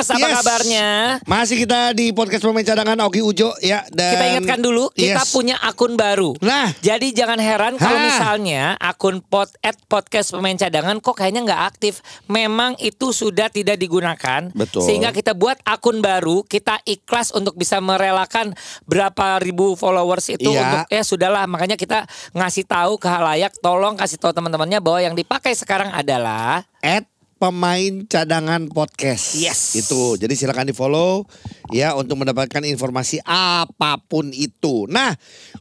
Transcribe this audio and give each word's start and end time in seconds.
Cadanganers, 0.00 0.08
apa 0.10 0.28
Yes. 0.30 0.38
kabarnya? 0.40 0.88
Masih 1.26 1.56
kita 1.58 1.80
di 1.92 2.06
podcast 2.10 2.42
pemain 2.42 2.64
cadangan 2.64 2.98
Oki 3.04 3.20
Ujo 3.20 3.52
ya 3.60 3.84
dan 3.90 4.12
Kita 4.14 4.24
ingatkan 4.32 4.60
dulu, 4.60 4.84
kita 4.90 5.20
Yes. 5.20 5.30
punya 5.30 5.56
akun 5.58 5.94
baru. 5.94 6.32
Nah. 6.40 6.72
jadi 6.80 7.12
jangan 7.12 7.36
heran 7.36 7.74
kalau 7.76 7.98
misalnya 7.98 8.74
akun 8.76 9.20
pod 9.20 9.50
at 9.60 9.76
podcast 9.86 10.30
pemain 10.30 10.54
cadangan 10.54 10.96
kok 10.98 11.12
kayaknya 11.14 11.44
nggak 11.44 11.62
aktif. 11.66 12.00
Memang 12.26 12.78
itu 12.78 13.10
sudah 13.10 13.48
tidak 13.48 13.76
digunakan. 13.76 14.48
Betul. 14.50 14.82
Sehingga 14.82 15.10
kita 15.10 15.32
buat 15.32 15.58
akun 15.62 16.00
baru, 16.00 16.42
kita 16.42 16.80
ikhlas 16.84 17.30
untuk 17.30 17.54
bisa 17.54 17.78
merelakan 17.78 18.54
berapa 18.84 19.36
ribu 19.38 19.74
followers 19.74 20.30
itu 20.30 20.48
Iya. 20.48 20.60
untuk 20.62 20.80
ya 20.88 21.02
sudahlah. 21.02 21.44
Makanya 21.44 21.74
kita 21.74 22.06
ngasih 22.32 22.64
tahu 22.64 22.96
ke 22.96 23.06
halayak, 23.06 23.52
tolong 23.58 23.98
kasih 23.98 24.16
tahu 24.16 24.30
teman-temannya 24.30 24.78
bahwa 24.78 25.00
yang 25.02 25.14
dipakai 25.14 25.52
sekarang 25.52 25.90
adalah 25.90 26.62
at 26.80 27.09
pemain 27.40 28.04
cadangan 28.04 28.68
podcast. 28.68 29.40
Yes. 29.40 29.72
Itu. 29.72 30.20
Jadi 30.20 30.36
silakan 30.36 30.68
di 30.68 30.76
follow 30.76 31.24
ya 31.70 31.94
untuk 31.94 32.20
mendapatkan 32.20 32.62
informasi 32.66 33.22
apa 33.26 33.98
pun 33.98 34.30
itu. 34.34 34.86
Nah, 34.90 35.14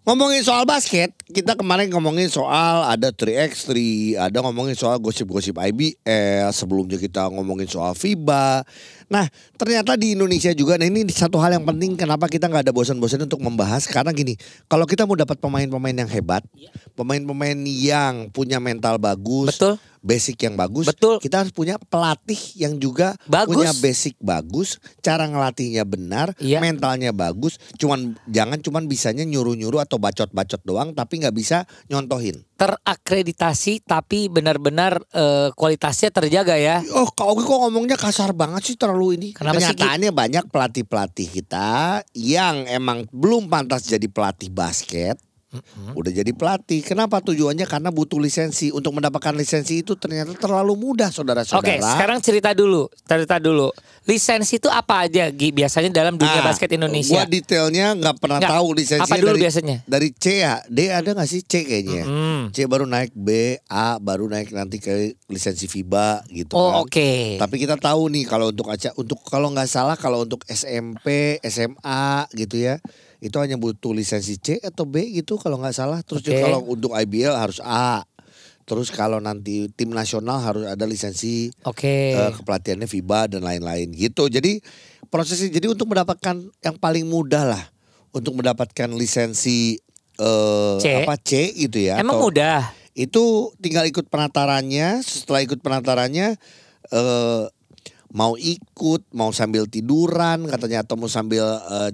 ngomongin 0.06 0.42
soal 0.42 0.66
basket, 0.66 1.14
kita 1.30 1.54
kemarin 1.54 1.90
ngomongin 1.94 2.30
soal 2.30 2.86
ada 2.86 3.14
3x3, 3.14 3.74
ada 4.18 4.38
ngomongin 4.42 4.74
soal 4.78 4.98
gosip-gosip 4.98 5.58
IBL, 5.58 6.50
sebelumnya 6.54 6.98
kita 6.98 7.30
ngomongin 7.30 7.70
soal 7.70 7.94
FIBA. 7.94 8.66
Nah, 9.10 9.26
ternyata 9.58 9.98
di 9.98 10.14
Indonesia 10.14 10.54
juga, 10.54 10.78
nah 10.78 10.86
ini 10.86 11.02
satu 11.10 11.42
hal 11.42 11.58
yang 11.58 11.66
penting 11.66 11.98
kenapa 11.98 12.30
kita 12.30 12.46
nggak 12.46 12.70
ada 12.70 12.74
bosan-bosan 12.74 13.26
untuk 13.26 13.42
membahas 13.42 13.90
karena 13.90 14.14
gini, 14.14 14.38
kalau 14.70 14.86
kita 14.86 15.10
mau 15.10 15.18
dapat 15.18 15.42
pemain-pemain 15.42 15.98
yang 15.98 16.10
hebat, 16.14 16.46
pemain-pemain 16.94 17.58
yang 17.66 18.30
punya 18.30 18.62
mental 18.62 19.02
bagus, 19.02 19.58
Betul. 19.58 19.82
basic 20.06 20.46
yang 20.46 20.54
bagus, 20.54 20.94
Betul. 20.94 21.18
kita 21.26 21.42
harus 21.42 21.50
punya 21.50 21.82
pelatih 21.90 22.38
yang 22.54 22.78
juga 22.78 23.18
Bagus. 23.26 23.58
punya 23.58 23.74
basic 23.82 24.14
bagus, 24.22 24.78
cara 25.02 25.26
ngelatihnya 25.26 25.90
benar, 25.90 25.99
Iya. 26.40 26.64
mentalnya 26.64 27.12
bagus. 27.12 27.60
Cuman 27.76 28.16
jangan 28.30 28.62
cuman 28.64 28.88
bisanya 28.88 29.28
nyuruh-nyuruh 29.28 29.84
atau 29.84 30.00
bacot-bacot 30.00 30.62
doang, 30.64 30.96
tapi 30.96 31.20
nggak 31.20 31.36
bisa 31.36 31.68
nyontohin. 31.92 32.46
terakreditasi 32.60 33.88
tapi 33.88 34.28
benar-benar 34.28 35.00
eh, 35.16 35.48
kualitasnya 35.56 36.12
terjaga 36.12 36.60
ya. 36.60 36.84
Oh, 36.92 37.08
Oki 37.08 37.48
kok 37.48 37.60
ngomongnya 37.64 37.96
kasar 37.96 38.36
banget 38.36 38.68
sih 38.68 38.76
terlalu 38.76 39.16
ini. 39.16 39.28
Kenapa 39.32 39.64
sih? 39.64 39.72
Kenyataannya 39.72 40.12
banyak 40.12 40.44
pelatih-pelatih 40.52 41.28
kita 41.40 42.04
yang 42.12 42.68
emang 42.68 43.08
belum 43.16 43.48
pantas 43.48 43.88
jadi 43.88 44.12
pelatih 44.12 44.52
basket. 44.52 45.16
Udah 45.98 46.14
jadi 46.14 46.30
pelatih. 46.30 46.86
Kenapa 46.86 47.20
tujuannya? 47.20 47.66
Karena 47.66 47.90
butuh 47.90 48.22
lisensi. 48.22 48.70
Untuk 48.70 48.94
mendapatkan 48.94 49.34
lisensi 49.34 49.82
itu 49.82 49.98
ternyata 49.98 50.38
terlalu 50.38 50.78
mudah, 50.78 51.10
saudara-saudara. 51.10 51.58
Oke, 51.58 51.82
sekarang 51.82 52.22
cerita 52.22 52.54
dulu, 52.54 52.86
cerita 53.02 53.42
dulu. 53.42 53.74
Lisensi 54.06 54.58
itu 54.58 54.70
apa 54.70 55.06
aja 55.06 55.30
Gi, 55.30 55.50
biasanya 55.50 55.90
dalam 55.90 56.18
dunia 56.18 56.42
Ah, 56.42 56.46
basket 56.46 56.70
Indonesia? 56.70 57.14
Gua 57.14 57.26
detailnya 57.26 57.94
nggak 57.94 58.16
pernah 58.18 58.40
Nggak. 58.42 58.52
tahu 58.54 58.68
lisensinya 58.74 59.06
Apa 59.06 59.16
dulu 59.18 59.34
dari, 59.34 59.42
biasanya? 59.42 59.78
Dari 59.86 60.10
C 60.12 60.26
ya, 60.40 60.54
D 60.66 60.80
ada 60.90 61.10
nggak 61.14 61.30
sih 61.30 61.42
C 61.42 61.54
kayaknya? 61.64 62.04
Mm. 62.06 62.42
C 62.50 62.66
baru 62.66 62.86
naik 62.86 63.14
B, 63.14 63.30
A 63.66 63.98
baru 63.98 64.26
naik 64.26 64.50
nanti 64.50 64.78
ke 64.78 64.94
lisensi 65.26 65.66
FIBA 65.66 66.26
gitu 66.32 66.54
Oh, 66.54 66.74
kan. 66.74 66.86
oke. 66.86 67.10
Tapi 67.38 67.56
kita 67.58 67.78
tahu 67.78 68.10
nih 68.10 68.26
kalau 68.26 68.50
untuk 68.50 68.66
aca 68.68 68.90
untuk 68.96 69.22
kalau 69.24 69.50
nggak 69.50 69.70
salah 69.70 69.94
kalau 69.94 70.26
untuk 70.26 70.42
SMP, 70.46 71.38
SMA 71.44 72.06
gitu 72.34 72.56
ya, 72.58 72.82
itu 73.20 73.36
hanya 73.36 73.60
butuh 73.60 73.92
lisensi 73.92 74.40
C 74.40 74.64
atau 74.64 74.88
B 74.88 75.04
gitu 75.12 75.36
kalau 75.36 75.60
nggak 75.60 75.76
salah. 75.76 76.00
Terus 76.04 76.24
juga 76.24 76.40
kalau 76.48 76.64
untuk 76.72 76.96
IBL 76.96 77.36
harus 77.36 77.60
A. 77.60 78.08
Terus 78.64 78.94
kalau 78.94 79.18
nanti 79.18 79.68
tim 79.74 79.90
nasional 79.92 80.40
harus 80.40 80.64
ada 80.70 80.86
lisensi 80.86 81.50
Oke. 81.66 82.16
eh, 82.16 82.32
kepelatihannya 82.38 82.86
FIBA 82.86 83.36
dan 83.36 83.42
lain-lain 83.44 83.90
gitu. 83.92 84.30
Jadi 84.30 84.62
prosesnya 85.10 85.50
jadi 85.50 85.68
untuk 85.74 85.90
mendapatkan 85.90 86.38
yang 86.62 86.78
paling 86.78 87.10
mudah 87.10 87.50
lah 87.50 87.64
untuk 88.14 88.38
mendapatkan 88.38 88.88
lisensi 88.94 89.76
eh, 90.22 90.78
C. 90.80 90.86
apa 91.04 91.18
C 91.18 91.50
gitu 91.58 91.82
ya. 91.82 91.98
Emang 92.00 92.22
atau- 92.22 92.30
mudah. 92.30 92.72
Itu 92.94 93.56
tinggal 93.58 93.90
ikut 93.90 94.08
penatarannya. 94.08 95.02
Setelah 95.02 95.42
ikut 95.44 95.60
penatarannya 95.60 96.38
eh, 96.94 97.44
mau 98.14 98.38
ikut, 98.38 99.02
mau 99.18 99.34
sambil 99.34 99.66
tiduran 99.66 100.46
katanya 100.46 100.86
atau 100.86 100.94
mau 100.94 101.10
sambil 101.10 101.42
eh, 101.44 101.92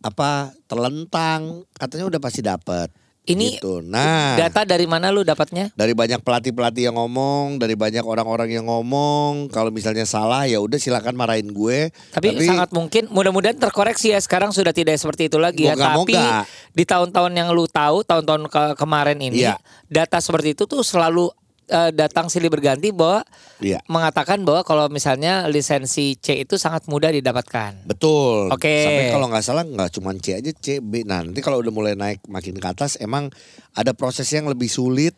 apa 0.00 0.54
terlentang 0.66 1.66
katanya 1.74 2.06
udah 2.06 2.20
pasti 2.20 2.40
dapat. 2.40 2.88
Ini 3.28 3.60
gitu. 3.60 3.84
Nah, 3.84 4.40
Data 4.40 4.64
dari 4.64 4.88
mana 4.88 5.12
lu 5.12 5.20
dapatnya? 5.20 5.68
dari 5.76 5.92
banyak 5.92 6.24
pelatih-pelatih 6.24 6.88
yang 6.88 6.96
ngomong, 6.96 7.60
dari 7.60 7.76
banyak 7.76 8.00
orang-orang 8.00 8.56
yang 8.56 8.64
ngomong, 8.64 9.52
kalau 9.52 9.68
misalnya 9.68 10.08
salah 10.08 10.48
ya 10.48 10.64
udah 10.64 10.80
silakan 10.80 11.12
marahin 11.12 11.52
gue. 11.52 11.92
Tapi, 12.08 12.40
sangat 12.40 12.72
mungkin 12.72 13.04
mudah-mudahan 13.12 13.60
terkoreksi 13.60 14.16
ya 14.16 14.20
sekarang 14.24 14.48
sudah 14.48 14.72
tidak 14.72 14.96
seperti 14.96 15.28
itu 15.28 15.36
lagi 15.36 15.68
ya. 15.68 15.76
Tapi 15.76 16.08
Moga-moga. 16.08 16.48
di 16.72 16.84
tahun-tahun 16.88 17.32
yang 17.36 17.52
lu 17.52 17.68
tahu, 17.68 18.00
tahun-tahun 18.00 18.48
ke- 18.48 18.74
kemarin 18.80 19.20
ini 19.20 19.44
Iya. 19.44 19.60
data 19.84 20.24
seperti 20.24 20.56
itu 20.56 20.64
tuh 20.64 20.80
selalu 20.80 21.28
eh, 21.68 21.90
datang 21.92 22.32
silih 22.32 22.48
berganti 22.48 22.90
bahwa 22.90 23.22
Iya. 23.60 23.84
mengatakan 23.86 24.42
bahwa 24.42 24.64
kalau 24.64 24.88
misalnya 24.88 25.46
lisensi 25.46 26.16
C 26.18 26.42
itu 26.42 26.56
sangat 26.56 26.88
mudah 26.88 27.12
didapatkan. 27.12 27.84
Betul. 27.84 28.48
Oke. 28.48 28.84
Sampai 28.84 29.12
kalau 29.12 29.26
nggak 29.28 29.44
salah 29.44 29.64
nggak 29.68 29.90
cuma 29.94 30.16
C 30.16 30.40
aja 30.40 30.50
C 30.50 30.80
B. 30.80 31.04
Nah 31.04 31.22
nanti 31.22 31.44
kalau 31.44 31.60
udah 31.60 31.72
mulai 31.72 31.94
naik 31.94 32.24
makin 32.26 32.56
ke 32.56 32.66
atas 32.66 32.96
emang 32.98 33.28
ada 33.76 33.92
proses 33.92 34.26
yang 34.32 34.48
lebih 34.48 34.66
sulit 34.72 35.12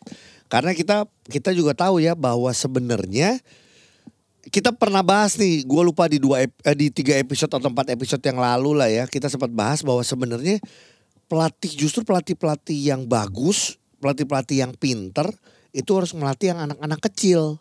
karena 0.51 0.75
kita 0.75 1.07
kita 1.31 1.55
juga 1.55 1.79
tahu 1.79 2.03
ya 2.03 2.19
bahwa 2.19 2.51
sebenarnya 2.51 3.39
kita 4.51 4.73
pernah 4.75 5.05
bahas 5.05 5.37
nih, 5.37 5.63
gue 5.69 5.83
lupa 5.85 6.09
di 6.11 6.19
dua 6.19 6.43
eh, 6.43 6.49
di 6.75 6.91
tiga 6.91 7.15
episode 7.21 7.53
atau 7.53 7.71
empat 7.71 7.93
episode 7.93 8.25
yang 8.25 8.41
lalu 8.41 8.73
lah 8.75 8.89
ya 8.91 9.05
kita 9.07 9.31
sempat 9.31 9.53
bahas 9.53 9.85
bahwa 9.85 10.01
sebenarnya 10.03 10.59
pelatih 11.31 11.71
justru 11.77 12.03
pelatih 12.03 12.35
pelatih 12.35 12.75
yang 12.75 13.07
bagus, 13.07 13.79
pelatih 14.03 14.27
pelatih 14.27 14.67
yang 14.67 14.73
pinter 14.75 15.31
itu 15.71 15.91
harus 15.95 16.13
melatih 16.15 16.55
yang 16.55 16.61
anak-anak 16.71 17.01
kecil. 17.11 17.59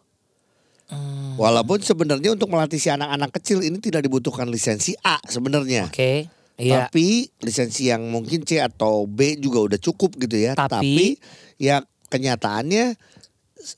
Hmm. 0.90 1.38
Walaupun 1.38 1.86
sebenarnya 1.86 2.34
untuk 2.34 2.50
melatih 2.50 2.82
si 2.82 2.90
anak-anak 2.90 3.30
kecil 3.38 3.62
ini 3.62 3.78
tidak 3.78 4.02
dibutuhkan 4.02 4.50
lisensi 4.50 4.98
A 5.06 5.22
sebenarnya. 5.30 5.86
Oke. 5.86 6.26
Iya. 6.60 6.90
Tapi 6.90 7.30
lisensi 7.40 7.88
yang 7.88 8.10
mungkin 8.10 8.44
C 8.44 8.60
atau 8.60 9.08
B 9.08 9.40
juga 9.40 9.64
udah 9.64 9.80
cukup 9.80 10.18
gitu 10.20 10.36
ya. 10.36 10.58
Tapi- 10.58 11.16
ya 11.62 11.86
kenyataannya 12.10 12.98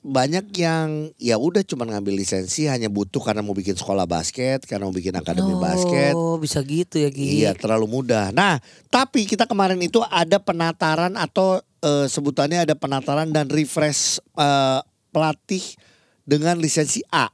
banyak 0.06 0.53
yang 0.62 1.09
ya 1.18 1.42
udah 1.42 1.66
cuma 1.66 1.90
ngambil 1.90 2.22
lisensi 2.22 2.69
hanya 2.69 2.86
butuh 2.86 3.18
karena 3.18 3.42
mau 3.42 3.58
bikin 3.58 3.74
sekolah 3.74 4.06
basket, 4.06 4.62
karena 4.69 4.86
mau 4.86 4.94
bikin 4.94 5.18
akademi 5.18 5.58
basket. 5.58 6.14
Oh, 6.14 6.38
bisa 6.38 6.62
gitu 6.62 7.02
ya, 7.02 7.09
Gi. 7.09 7.42
Iya 7.42 7.52
terlalu 7.58 7.90
mudah. 7.90 8.30
Nah 8.30 8.62
tapi 8.94 9.25
kita 9.25 9.50
kemarin 9.50 9.81
itu 9.81 9.97
ada 10.06 10.38
penataran 10.38 11.18
atau 11.18 11.58
eh, 11.81 12.06
sebutannya 12.06 12.70
ada 12.70 12.78
penataran 12.78 13.34
dan 13.34 13.50
refresh 13.50 14.22
eh, 14.38 14.80
pelatih 15.09 15.66
dengan 16.24 16.62
lisensi 16.62 17.02
A. 17.09 17.34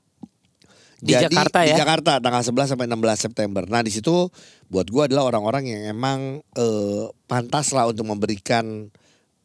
Di 0.97 1.13
Jakarta 1.13 1.61
Di 1.61 1.75
ya? 1.75 1.85
Jakarta 1.85 2.17
tanggal 2.17 2.41
11 2.41 2.73
sampai 2.73 2.87
16 2.89 3.25
September. 3.29 3.63
Nah 3.69 3.85
di 3.85 3.93
situ 3.93 4.31
buat 4.71 4.89
gua 4.89 5.05
adalah 5.05 5.27
orang-orang 5.29 5.67
yang 5.67 5.81
emang 5.93 6.19
eh, 6.55 7.05
pantas 7.27 7.75
lah 7.75 7.91
untuk 7.91 8.07
memberikan 8.07 8.87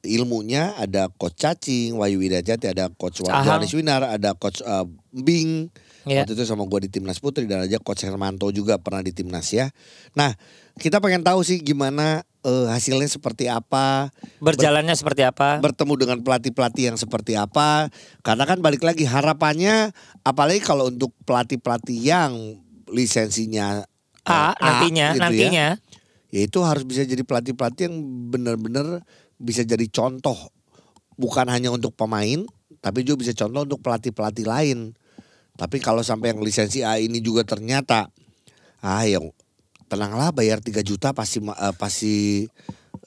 ilmunya. 0.04 0.74
Ada 0.78 1.08
coach 1.10 1.38
Cacing, 1.38 1.96
Wahyu 1.96 2.22
Widajati, 2.22 2.70
ada 2.70 2.90
coach. 2.92 3.22
Johannes 3.22 3.72
Winar, 3.72 4.04
ada 4.06 4.34
coach 4.34 4.60
eh, 4.62 4.86
Bing. 5.14 5.70
Iya. 6.02 6.26
Waktu 6.26 6.34
itu 6.34 6.44
sama 6.46 6.66
gua 6.66 6.82
di 6.82 6.90
timnas 6.90 7.22
putri 7.22 7.46
dan 7.46 7.62
aja 7.62 7.78
coach 7.78 8.02
Hermanto 8.02 8.50
juga 8.50 8.74
pernah 8.82 9.06
di 9.06 9.14
timnas 9.14 9.54
ya. 9.54 9.70
Nah 10.18 10.34
kita 10.80 10.98
pengen 10.98 11.22
tahu 11.22 11.46
sih 11.46 11.62
gimana 11.62 12.26
eh, 12.42 12.66
hasilnya 12.70 13.08
seperti 13.08 13.46
apa 13.46 14.10
Berjalannya 14.42 14.94
seperti 14.96 15.22
apa? 15.26 15.60
bertemu 15.62 15.94
dengan 15.98 16.18
pelatih-pelatih 16.24 16.92
yang 16.92 16.98
seperti 16.98 17.36
apa 17.38 17.92
karena 18.24 18.44
kan 18.48 18.58
balik 18.64 18.82
lagi 18.82 19.06
harapannya 19.06 19.92
apalagi 20.24 20.60
kalau 20.64 20.88
untuk 20.90 21.12
pelatih-pelatih 21.28 21.98
yang 21.98 22.32
lisensinya 22.90 23.84
A, 24.22 24.54
eh, 24.54 24.62
nantinya, 24.62 25.06
gitu 25.12 25.18
ya, 25.18 25.22
nantinya. 25.26 25.68
ya 26.30 26.40
itu 26.46 26.58
harus 26.62 26.86
bisa 26.86 27.02
jadi 27.02 27.26
pelatih-pelatih 27.26 27.90
yang 27.90 27.96
benar-benar 28.30 29.02
bisa 29.42 29.66
jadi 29.66 29.84
contoh 29.90 30.38
bukan 31.18 31.50
hanya 31.50 31.74
untuk 31.74 31.92
pemain 31.98 32.46
tapi 32.78 33.02
juga 33.02 33.26
bisa 33.26 33.34
contoh 33.34 33.66
untuk 33.66 33.82
pelatih-pelatih 33.82 34.46
lain 34.46 34.78
tapi 35.58 35.82
kalau 35.82 36.00
sampai 36.00 36.32
yang 36.32 36.40
lisensi 36.40 36.80
A 36.80 36.96
ini 36.96 37.20
juga 37.20 37.44
ternyata 37.44 38.08
ah 38.80 39.04
yang 39.04 39.28
tenanglah 39.92 40.32
bayar 40.32 40.64
3 40.64 40.80
juta 40.80 41.12
pasti 41.12 41.44
eh, 41.44 41.74
pasti 41.76 42.16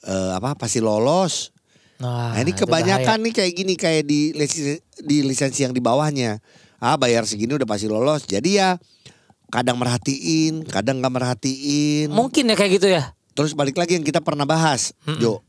eh, 0.06 0.30
apa 0.32 0.54
pasti 0.54 0.78
lolos. 0.78 1.50
Nah, 1.98 2.36
Nah, 2.36 2.44
ini 2.44 2.52
kebanyakan 2.52 3.18
nih 3.24 3.32
kayak 3.32 3.52
gini 3.56 3.74
kayak 3.74 4.04
di 4.04 4.30
lisensi, 4.36 4.78
di 5.00 5.24
lisensi 5.24 5.64
yang 5.64 5.74
di 5.74 5.82
bawahnya. 5.82 6.38
Ah 6.76 6.94
bayar 7.00 7.24
segini 7.24 7.56
udah 7.56 7.66
pasti 7.66 7.88
lolos. 7.88 8.28
Jadi 8.28 8.60
ya 8.60 8.76
kadang 9.48 9.80
merhatiin, 9.80 10.68
kadang 10.68 11.00
nggak 11.00 11.12
merhatiin. 11.12 12.12
Mungkin 12.12 12.52
ya 12.52 12.54
kayak 12.54 12.72
gitu 12.78 12.88
ya. 12.92 13.16
Terus 13.36 13.52
balik 13.52 13.76
lagi 13.76 13.96
yang 13.96 14.04
kita 14.04 14.24
pernah 14.24 14.48
bahas, 14.48 14.96
Jo. 15.20 15.44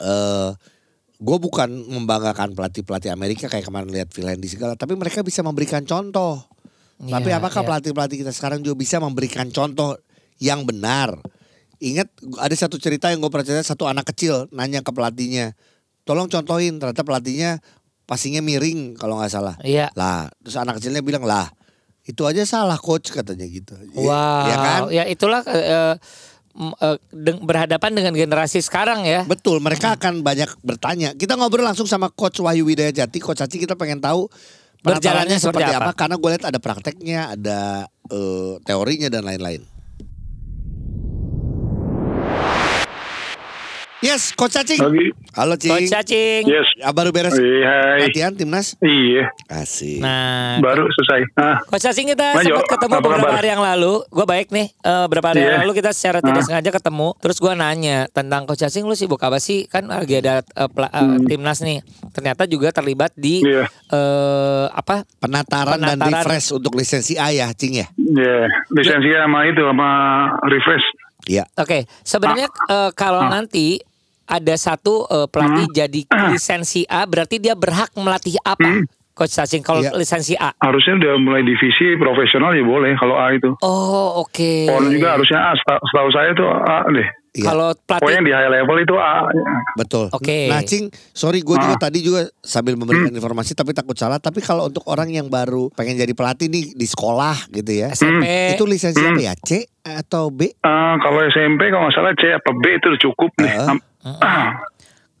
Eh, 0.00 0.50
gue 1.14 1.38
bukan 1.38 1.70
membanggakan 1.70 2.52
pelatih 2.52 2.82
pelatih 2.82 3.10
Amerika 3.14 3.46
kayak 3.46 3.64
kemarin 3.64 3.88
lihat 3.88 4.10
Finlandia 4.10 4.50
segala, 4.50 4.74
tapi 4.74 4.98
mereka 4.98 5.22
bisa 5.22 5.40
memberikan 5.40 5.86
contoh. 5.86 6.42
tapi 6.94 7.34
Iya, 7.34 7.42
apakah 7.42 7.66
iya. 7.66 7.68
pelatih 7.68 7.90
pelatih 7.90 8.16
kita 8.22 8.32
sekarang 8.32 8.62
juga 8.62 8.78
bisa 8.78 9.02
memberikan 9.02 9.50
contoh 9.50 9.98
yang 10.38 10.62
benar? 10.62 11.18
Ingat 11.82 12.06
ada 12.38 12.54
satu 12.54 12.78
cerita 12.78 13.10
yang 13.10 13.18
gue 13.18 13.32
percaya 13.34 13.58
satu 13.60 13.90
anak 13.90 14.14
kecil 14.14 14.46
nanya 14.54 14.80
ke 14.80 14.94
pelatihnya, 14.94 15.58
tolong 16.06 16.30
contohin. 16.30 16.78
Ternyata 16.78 17.02
pelatihnya 17.02 17.58
passingnya 18.06 18.46
miring 18.46 18.94
kalau 18.94 19.18
nggak 19.18 19.32
salah. 19.32 19.58
Iya. 19.66 19.90
Lah, 19.98 20.30
terus 20.44 20.54
anak 20.54 20.78
kecilnya 20.78 21.02
bilang 21.02 21.26
lah 21.26 21.50
itu 22.04 22.20
aja 22.28 22.44
salah 22.44 22.76
coach 22.76 23.08
katanya 23.08 23.48
gitu. 23.48 23.72
Wow. 23.96 24.44
Ya 24.44 24.56
kan? 24.60 24.80
Ya 24.92 25.04
itulah 25.08 25.40
eh, 25.48 25.96
deng- 27.10 27.42
berhadapan 27.42 27.90
dengan 27.92 28.12
generasi 28.14 28.62
sekarang 28.62 29.02
ya. 29.02 29.26
Betul, 29.26 29.58
mereka 29.58 29.98
akan 29.98 30.22
banyak 30.22 30.50
bertanya. 30.62 31.10
Kita 31.18 31.34
ngobrol 31.34 31.66
langsung 31.66 31.90
sama 31.90 32.08
Coach 32.08 32.38
Wahyu 32.38 32.64
Widaya 32.64 32.94
Jati. 32.94 33.18
Coach 33.18 33.42
Aci 33.42 33.58
kita 33.58 33.74
pengen 33.74 33.98
tahu 33.98 34.30
Berjalannya 34.84 35.40
seperti 35.40 35.72
apa? 35.72 35.96
Karena 35.96 36.20
gue 36.20 36.28
lihat 36.36 36.44
ada 36.44 36.60
prakteknya, 36.60 37.32
ada 37.32 37.88
eh, 38.12 38.52
teorinya 38.68 39.08
dan 39.08 39.24
lain-lain. 39.24 39.64
Yes, 44.04 44.36
Coach 44.36 44.52
Cacing. 44.52 44.76
Lagi. 44.76 45.16
Halo 45.32 45.56
Cing. 45.56 45.72
Coach 45.72 45.88
Cacing. 45.88 46.44
Yes. 46.44 46.68
Ah, 46.78 46.92
baru 46.92 47.08
beres 47.08 47.32
hai. 47.32 48.04
latihan 48.04 48.30
timnas? 48.30 48.76
Iya, 48.78 49.32
Asik. 49.48 49.96
Nah, 49.96 50.60
baru 50.60 50.84
selesai. 50.86 51.24
Ah, 51.34 51.56
Coach 51.64 51.80
Cacing 51.82 52.12
kita 52.12 52.36
sempat 52.36 52.68
ketemu 52.68 52.92
apa 52.92 53.00
beberapa 53.00 53.24
kabar? 53.24 53.40
hari 53.40 53.48
yang 53.48 53.64
lalu. 53.64 54.04
Gue 54.06 54.26
baik 54.26 54.52
nih. 54.52 54.68
Eh, 54.68 55.04
beberapa 55.08 55.32
hari 55.32 55.40
yang 55.40 55.56
Iya. 55.56 55.60
lalu 55.64 55.72
kita 55.74 55.90
secara 55.90 56.20
tidak 56.20 56.36
Ah. 56.36 56.46
sengaja 56.46 56.70
ketemu. 56.70 57.08
Terus 57.16 57.36
gue 57.38 57.52
nanya 57.54 57.98
tentang 58.10 58.44
Coach 58.44 58.60
Cacing 58.60 58.84
lu 58.84 58.92
sibuk 58.92 59.16
apa 59.18 59.40
sih? 59.40 59.64
Kan 59.64 59.88
lagi 59.88 60.20
ada 60.20 60.44
eh, 60.44 60.68
pela- 60.68 60.92
eh, 60.92 61.16
timnas 61.24 61.64
nih. 61.64 61.80
Ternyata 62.12 62.44
juga 62.44 62.68
terlibat 62.70 63.08
di 63.14 63.40
Hmm. 63.40 63.48
Iya. 63.50 63.64
eh, 63.88 64.66
apa? 64.68 65.08
Penataran, 65.16 65.80
dan 65.80 65.96
Penataran. 65.96 66.12
refresh 66.20 66.52
untuk 66.52 66.76
lisensi 66.76 67.16
A 67.16 67.32
ya, 67.32 67.48
Cing 67.50 67.72
ya? 67.74 67.88
iya. 67.96 68.52
Lisensi 68.68 69.08
sama 69.10 69.48
itu 69.48 69.64
sama 69.64 69.88
refresh. 70.44 70.86
Iya. 71.24 71.48
Oke, 71.56 71.88
sebenarnya 72.02 72.52
eh, 72.68 72.90
kalau 72.92 73.24
nanti 73.24 73.80
ada 74.26 74.54
satu 74.54 75.04
eh, 75.04 75.26
pelatih 75.26 75.66
jadi 75.70 76.00
lisensi 76.28 76.84
A, 76.84 77.04
berarti 77.04 77.36
dia 77.38 77.52
berhak 77.52 77.92
melatih 77.94 78.36
apa? 78.40 78.84
Coach 79.12 79.30
Cacing 79.32 79.62
kalau 79.62 79.78
Iya. 79.78 79.94
lisensi 79.94 80.34
A. 80.34 80.50
Harusnya 80.58 80.98
udah 80.98 81.14
mulai 81.16 81.42
divisi 81.42 81.94
profesional 81.94 82.50
ya 82.50 82.66
boleh 82.66 82.98
kalau 82.98 83.14
A 83.14 83.30
itu. 83.30 83.46
Oh, 83.60 84.18
oke. 84.20 84.66
Pon 84.66 84.90
juga 84.90 85.14
harusnya 85.14 85.38
A. 85.38 85.52
Seta- 85.54 85.78
Setahu 85.80 86.10
saya 86.10 86.28
itu 86.30 86.42
A 86.42 86.82
deh. 86.90 87.08
Iya. 87.34 87.44
Kalau 87.44 87.74
Pokoknya 87.74 87.90
pelatih 87.98 88.14
yang 88.14 88.24
di 88.24 88.32
high 88.32 88.52
level 88.52 88.76
itu 88.78 88.94
A. 88.94 89.26
Betul. 89.74 90.06
Oke. 90.08 90.46
Nah, 90.46 90.62
Cing, 90.62 90.86
sorry 91.10 91.42
gue 91.42 91.50
juga 91.52 91.74
Ah. 91.74 91.82
tadi 91.82 91.98
juga 91.98 92.22
sambil 92.38 92.78
memberikan 92.78 93.10
Hmm. 93.10 93.18
informasi 93.18 93.52
tapi 93.52 93.74
takut 93.74 93.94
salah. 93.94 94.16
Tapi 94.16 94.38
kalau 94.38 94.70
untuk 94.70 94.86
orang 94.86 95.10
yang 95.10 95.26
baru 95.26 95.66
pengen 95.72 95.98
jadi 95.98 96.14
pelatih 96.14 96.46
nih 96.46 96.72
di 96.72 96.86
sekolah 96.86 97.50
gitu 97.50 97.74
ya, 97.74 97.90
SMP 97.90 98.54
itu 98.54 98.62
lisensi 98.64 98.96
Hmm. 98.96 99.12
apa 99.12 99.20
ya? 99.20 99.34
C 99.36 99.50
atau 99.82 100.30
B? 100.30 100.46
Ah, 100.60 100.94
kalau 100.96 101.26
SMP 101.26 101.68
kalau 101.68 101.90
nggak 101.90 101.96
salah 101.96 102.14
C 102.14 102.30
apa 102.30 102.50
B 102.54 102.64
itu 102.72 102.86
udah 102.86 103.00
cukup 103.02 103.30
nih. 103.36 103.50
Ah. 103.52 103.68
Am- 103.68 103.84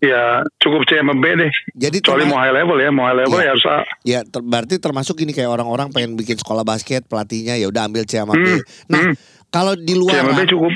ya 0.00 0.22
cukup 0.56 0.84
C 0.84 0.94
sama 0.94 1.16
B 1.16 1.24
deh. 1.34 1.50
Jadi 1.74 1.98
Kecuali 1.98 2.24
mau 2.24 2.38
high 2.38 2.54
level 2.54 2.76
ya, 2.76 2.90
mau 2.90 3.08
high 3.08 3.18
level 3.18 3.34
Iya. 3.34 3.42
ya 3.42 3.50
harus 3.50 3.66
A. 3.66 3.78
Ya, 4.04 4.20
ter- 4.22 4.44
berarti 4.44 4.78
termasuk 4.78 5.18
ini 5.18 5.32
kayak 5.32 5.50
orang-orang 5.50 5.90
pengen 5.90 6.14
bikin 6.14 6.36
sekolah 6.36 6.62
basket, 6.62 7.02
pelatihnya 7.04 7.56
ya 7.56 7.66
udah 7.66 7.88
ambil 7.88 8.04
C 8.04 8.20
sama 8.20 8.36
B. 8.36 8.44
Hmm. 8.44 8.60
Nah, 8.86 9.00
Hmm. 9.02 9.14
kalau 9.48 9.74
di 9.74 9.90
C 9.90 10.12
sama 10.12 10.30
B 10.30 10.36
luaran, 10.36 10.46
cukup. 10.46 10.72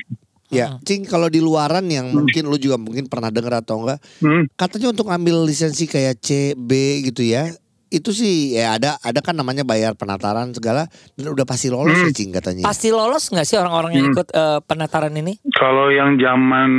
Ya, 0.51 0.81
Cing, 0.81 1.05
kalau 1.05 1.27
di 1.27 1.39
luaran 1.39 1.85
yang 1.87 2.09
mungkin 2.09 2.45
lu 2.45 2.57
juga 2.57 2.77
mungkin 2.77 3.05
pernah 3.05 3.29
dengar 3.29 3.61
atau 3.61 3.81
enggak, 3.81 3.99
Hmm. 4.19 4.49
katanya 4.53 4.91
untuk 4.91 5.07
ambil 5.07 5.43
lisensi 5.43 5.85
kayak 5.85 6.19
C, 6.19 6.29
B 6.55 6.73
gitu 7.03 7.21
ya. 7.21 7.53
Itu 7.89 8.13
sih 8.13 8.53
ya 8.53 8.77
ada 8.77 9.01
ada 9.01 9.17
kan 9.19 9.33
namanya 9.33 9.65
bayar 9.65 9.93
penataran 9.93 10.53
segala 10.53 10.85
dan 11.15 11.27
udah 11.27 11.45
pasti 11.45 11.69
lolos 11.69 11.97
Hmm. 11.97 12.05
ya 12.05 12.13
Cing 12.13 12.31
katanya. 12.31 12.63
pasti 12.63 12.89
lolos 12.89 13.25
nggak 13.27 13.45
sih 13.45 13.57
orang-orang 13.57 13.93
yang 13.95 14.07
ikut 14.11 14.29
eh, 14.29 14.61
penataran 14.63 15.13
ini? 15.15 15.41
Kalau 15.51 15.89
yang 15.89 16.21
zaman 16.21 16.71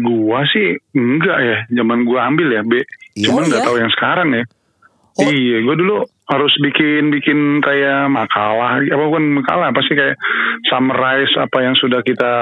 gua 0.00 0.42
sih 0.44 0.74
enggak 0.92 1.38
ya, 1.38 1.58
zaman 1.72 2.02
gua 2.02 2.26
ambil 2.26 2.50
ya 2.50 2.62
B. 2.62 2.82
Iya. 3.14 3.30
Cuman 3.30 3.42
Oh, 3.42 3.46
nggak 3.46 3.62
iya? 3.62 3.68
tahu 3.70 3.76
yang 3.78 3.92
sekarang 3.94 4.28
ya. 4.34 4.44
Oh. 5.18 5.26
Iya, 5.26 5.66
gua 5.66 5.74
dulu 5.74 5.96
harus 6.30 6.52
bikin 6.62 7.10
bikin 7.10 7.58
kayak 7.58 8.06
makalah, 8.06 8.78
apa 8.78 9.04
bukan 9.10 9.42
makalah, 9.42 9.74
apa 9.74 9.80
sih 9.82 9.98
kayak 9.98 10.14
summarize 10.70 11.32
apa 11.40 11.58
yang 11.64 11.74
sudah 11.74 12.04
kita 12.06 12.32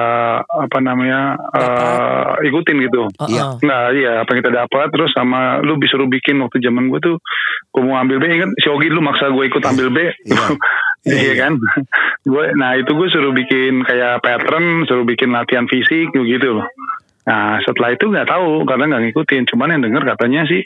apa 0.44 0.78
namanya 0.84 1.40
eh, 1.56 2.48
ikutin 2.48 2.76
gitu. 2.84 3.08
Iya. 3.28 3.56
Heeh. 3.56 3.64
Nah 3.64 3.80
iya 3.92 4.12
apa 4.24 4.36
yang 4.36 4.40
kita 4.44 4.52
dapat 4.52 4.86
terus 4.92 5.10
sama 5.16 5.60
lu 5.64 5.80
disuruh 5.80 6.08
bikin 6.08 6.40
waktu 6.40 6.60
zaman 6.60 6.88
gue 6.92 7.00
tuh 7.00 7.16
gue 7.72 7.82
mau 7.84 8.00
ambil 8.00 8.20
B 8.20 8.24
ingat 8.28 8.50
si 8.56 8.68
Ogi 8.72 8.88
dulu 8.88 9.04
maksa 9.04 9.28
gue 9.28 9.44
ikut 9.48 9.62
ambil 9.64 9.88
B 9.92 9.98
Iya. 10.28 10.46
Iya, 11.06 11.14
iya 11.14 11.22
iya. 11.22 11.34
kan 11.38 11.52
gue 12.34 12.44
nah 12.58 12.74
itu 12.74 12.90
gue 12.90 13.08
suruh 13.14 13.30
bikin 13.30 13.86
kayak 13.86 14.26
pattern 14.26 14.90
suruh 14.90 15.06
bikin 15.06 15.30
latihan 15.30 15.70
fisik 15.70 16.10
gitu 16.10 16.58
loh 16.58 16.66
nah 17.26 17.58
setelah 17.60 17.90
itu 17.90 18.06
nggak 18.06 18.28
tahu 18.28 18.62
karena 18.62 18.86
nggak 18.86 19.02
ngikutin 19.04 19.42
cuman 19.50 19.74
yang 19.74 19.82
denger 19.82 20.02
katanya 20.06 20.46
sih 20.46 20.62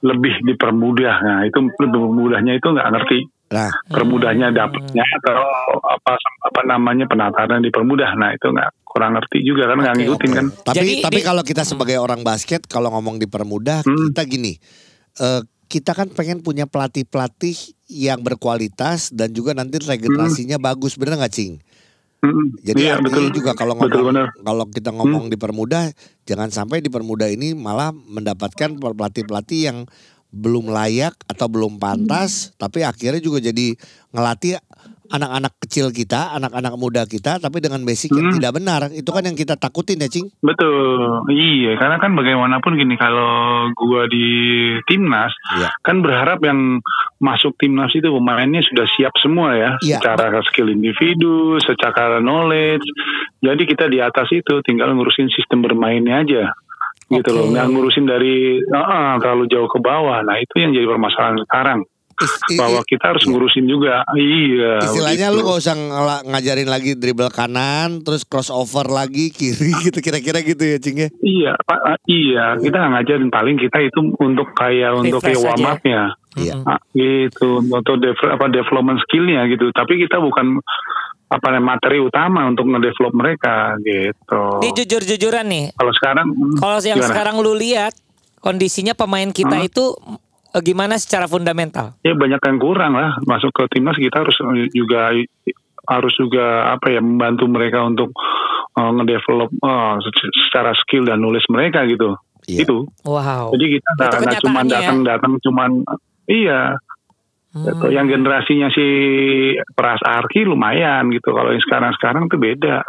lebih 0.00 0.34
dipermudah 0.44 1.14
nah 1.20 1.38
itu 1.42 1.58
lebih 1.74 2.00
mudahnya 2.08 2.54
itu 2.54 2.66
nggak 2.66 2.90
ngerti 2.90 3.20
Nah, 3.44 3.70
permudahnya 3.86 4.50
dapatnya 4.50 5.04
atau 5.14 5.36
apa 5.78 6.16
apa 6.16 6.60
namanya 6.64 7.06
penataran 7.06 7.62
dipermudah 7.62 8.16
nah 8.16 8.34
itu 8.34 8.50
nggak 8.50 8.82
kurang 8.82 9.14
ngerti 9.14 9.44
juga 9.44 9.68
kan 9.68 9.78
nggak 9.78 9.94
ngikutin 9.96 10.30
oke. 10.30 10.34
kan 10.34 10.46
Tapi 10.64 10.74
Jadi 10.74 10.92
tapi 10.98 11.18
di- 11.18 11.26
kalau 11.26 11.42
kita 11.44 11.62
sebagai 11.62 11.98
orang 11.98 12.24
basket 12.24 12.66
kalau 12.66 12.90
ngomong 12.90 13.20
dipermudah 13.20 13.84
Hmm. 13.84 14.10
kita 14.10 14.22
gini. 14.24 14.58
eh, 15.14 15.40
kita 15.64 15.94
kan 15.94 16.10
pengen 16.10 16.42
punya 16.42 16.66
pelatih-pelatih 16.66 17.54
yang 17.86 18.18
berkualitas 18.18 19.10
dan 19.10 19.30
juga 19.30 19.54
nanti 19.54 19.78
regenerasinya 19.78 20.58
bagus 20.58 20.94
bener 20.94 21.14
nggak 21.14 21.30
cing? 21.30 21.62
Jadi 22.62 22.80
Iya, 22.82 22.96
artinya 22.98 23.30
betul. 23.30 23.34
juga 23.34 23.52
kalau 23.52 23.74
betul 23.76 24.00
ngomong 24.02 24.08
benar. 24.10 24.28
kalau 24.40 24.64
kita 24.70 24.90
ngomong 24.90 25.24
dipermudah 25.28 25.84
jangan 26.24 26.48
sampai 26.48 26.80
dipermudah 26.80 27.28
ini 27.28 27.52
malah 27.52 27.90
mendapatkan 27.92 28.76
pelatih-pelatih 28.78 29.60
yang 29.70 29.78
belum 30.34 30.66
layak 30.66 31.14
atau 31.30 31.46
belum 31.46 31.78
pantas 31.78 32.50
tapi 32.58 32.82
akhirnya 32.82 33.22
juga 33.22 33.38
jadi 33.38 33.78
ngelatih 34.10 34.58
anak-anak 35.10 35.52
kecil 35.60 35.92
kita, 35.92 36.32
anak-anak 36.32 36.74
muda 36.76 37.04
kita 37.04 37.36
tapi 37.36 37.60
dengan 37.60 37.84
basic 37.84 38.12
yang 38.12 38.32
Hmm. 38.32 38.36
tidak 38.40 38.52
benar. 38.56 38.80
Itu 38.88 39.12
kan 39.12 39.24
yang 39.24 39.36
kita 39.36 39.60
takutin 39.60 40.00
ya, 40.00 40.08
Cing. 40.08 40.30
Betul, 40.40 41.28
iya 41.28 41.76
karena 41.76 42.00
kan 42.00 42.16
bagaimanapun 42.16 42.78
gini 42.78 42.96
kalau 42.96 43.68
gua 43.76 44.08
di 44.08 44.28
timnas 44.88 45.32
Iya. 45.60 45.68
kan 45.84 46.00
berharap 46.00 46.40
yang 46.40 46.80
masuk 47.20 47.52
timnas 47.60 47.92
itu 47.92 48.08
pemainnya 48.08 48.64
sudah 48.64 48.86
siap 48.96 49.12
semua 49.20 49.52
ya, 49.56 49.70
Iya. 49.84 50.00
secara 50.00 50.40
skill 50.48 50.72
individu, 50.72 51.60
secara 51.60 52.20
knowledge. 52.20 52.84
Jadi 53.44 53.62
kita 53.68 53.92
di 53.92 54.00
atas 54.00 54.28
itu 54.32 54.64
tinggal 54.64 54.92
ngurusin 54.96 55.28
sistem 55.28 55.60
bermainnya 55.60 56.24
aja, 56.24 56.44
gitu 57.12 57.28
Oke. 57.28 57.36
loh, 57.36 57.44
nggak 57.52 57.68
ngurusin 57.68 58.08
dari 58.08 58.60
ah, 58.72 59.20
terlalu 59.20 59.44
jauh 59.52 59.68
ke 59.68 59.78
bawah. 59.80 60.24
Nah 60.24 60.40
itu 60.40 60.54
yang 60.56 60.72
jadi 60.72 60.88
permasalahan 60.88 61.38
sekarang 61.44 61.80
Is- 62.16 62.54
bahwa 62.54 62.78
i- 62.78 62.86
kita 62.86 63.04
harus 63.06 63.22
iya. 63.22 63.30
ngurusin 63.30 63.64
juga, 63.64 63.94
iya. 64.14 64.78
Istilahnya 64.80 65.28
begitu. 65.28 65.40
lu 65.40 65.48
gak 65.48 65.60
usah 65.60 65.74
ngajarin 66.24 66.66
lagi 66.66 66.90
dribble 66.92 67.28
kanan, 67.28 68.00
terus 68.00 68.22
crossover 68.22 68.86
lagi 68.86 69.28
kiri 69.28 69.70
gitu 69.86 69.98
kira-kira 69.98 70.38
gitu 70.40 70.62
ya, 70.62 70.76
Cing 70.76 70.96
ya. 70.96 71.08
Iya, 71.16 71.52
Pak, 71.56 71.80
ah, 71.80 71.98
iya, 72.04 72.54
kita 72.56 72.74
nggak 72.74 72.92
ngajarin 72.94 73.28
paling 73.28 73.56
kita 73.56 73.78
itu 73.80 74.00
untuk 74.14 74.52
kayak 74.52 74.94
untuk 74.94 75.18
kayak 75.18 75.40
warm 75.40 75.58
aja. 75.60 75.72
up-nya. 75.72 76.02
Iya. 76.34 76.54
Ah, 76.62 76.82
gitu 76.90 77.62
untuk 77.62 77.96
dev- 77.96 78.26
apa 78.26 78.46
development 78.48 78.98
skillnya 79.00 79.46
gitu 79.46 79.70
tapi 79.70 79.96
kita 79.96 80.18
bukan 80.18 80.58
apa 81.24 81.46
namanya, 81.48 81.78
materi 81.78 81.98
utama 81.98 82.42
untuk 82.44 82.66
ngedevelop 82.66 83.10
mereka 83.12 83.78
gitu 83.80 84.42
Ini 84.60 84.70
jujur-jujuran 84.72 85.46
nih. 85.46 85.64
kalau 85.72 85.92
sekarang 85.92 86.26
hmm, 86.28 86.58
Kalau 86.58 86.78
yang 86.80 86.98
gimana? 86.98 87.06
sekarang 87.08 87.36
lu 87.38 87.54
lihat 87.54 87.94
kondisinya 88.36 88.92
pemain 88.92 89.30
kita 89.30 89.56
Hmm. 89.56 89.66
itu 89.66 89.94
gimana 90.60 90.94
secara 90.94 91.24
fundamental? 91.24 91.96
ya 92.00 92.12
banyak 92.12 92.38
yang 92.38 92.58
kurang 92.58 92.92
lah 92.92 93.16
masuk 93.22 93.50
ke 93.50 93.72
timnas 93.72 93.96
kita 93.96 94.20
harus 94.20 94.36
eh, 94.54 94.70
juga 94.70 95.10
harus 95.84 96.14
juga 96.14 96.44
apa 96.70 96.86
ya 96.88 97.00
membantu 97.00 97.44
mereka 97.46 97.82
untuk 97.82 98.14
eh, 98.72 98.90
ngedevelop 98.92 99.50
eh, 99.50 99.94
se- 100.00 100.34
secara 100.44 100.70
skill 100.76 101.02
dan 101.04 101.18
nulis 101.18 101.42
mereka 101.48 101.82
gitu 101.84 102.14
Iya. 102.44 102.68
itu 102.68 102.84
Wow. 103.02 103.56
jadi 103.56 103.80
kita 103.80 103.90
nggak 104.20 104.42
cuma 104.42 104.60
ya. 104.62 104.70
datang-datang 104.78 105.32
cuman 105.40 105.70
iya 106.26 106.76
Hmm. 107.54 107.86
Yang 107.86 108.18
generasinya 108.18 108.66
si 108.68 108.82
Pras 109.72 110.02
Arki 110.02 110.42
lumayan 110.42 111.06
gitu. 111.14 111.30
Kalau 111.30 111.54
yang 111.54 111.62
sekarang-sekarang 111.62 112.26
tuh 112.26 112.34
beda. 112.34 112.82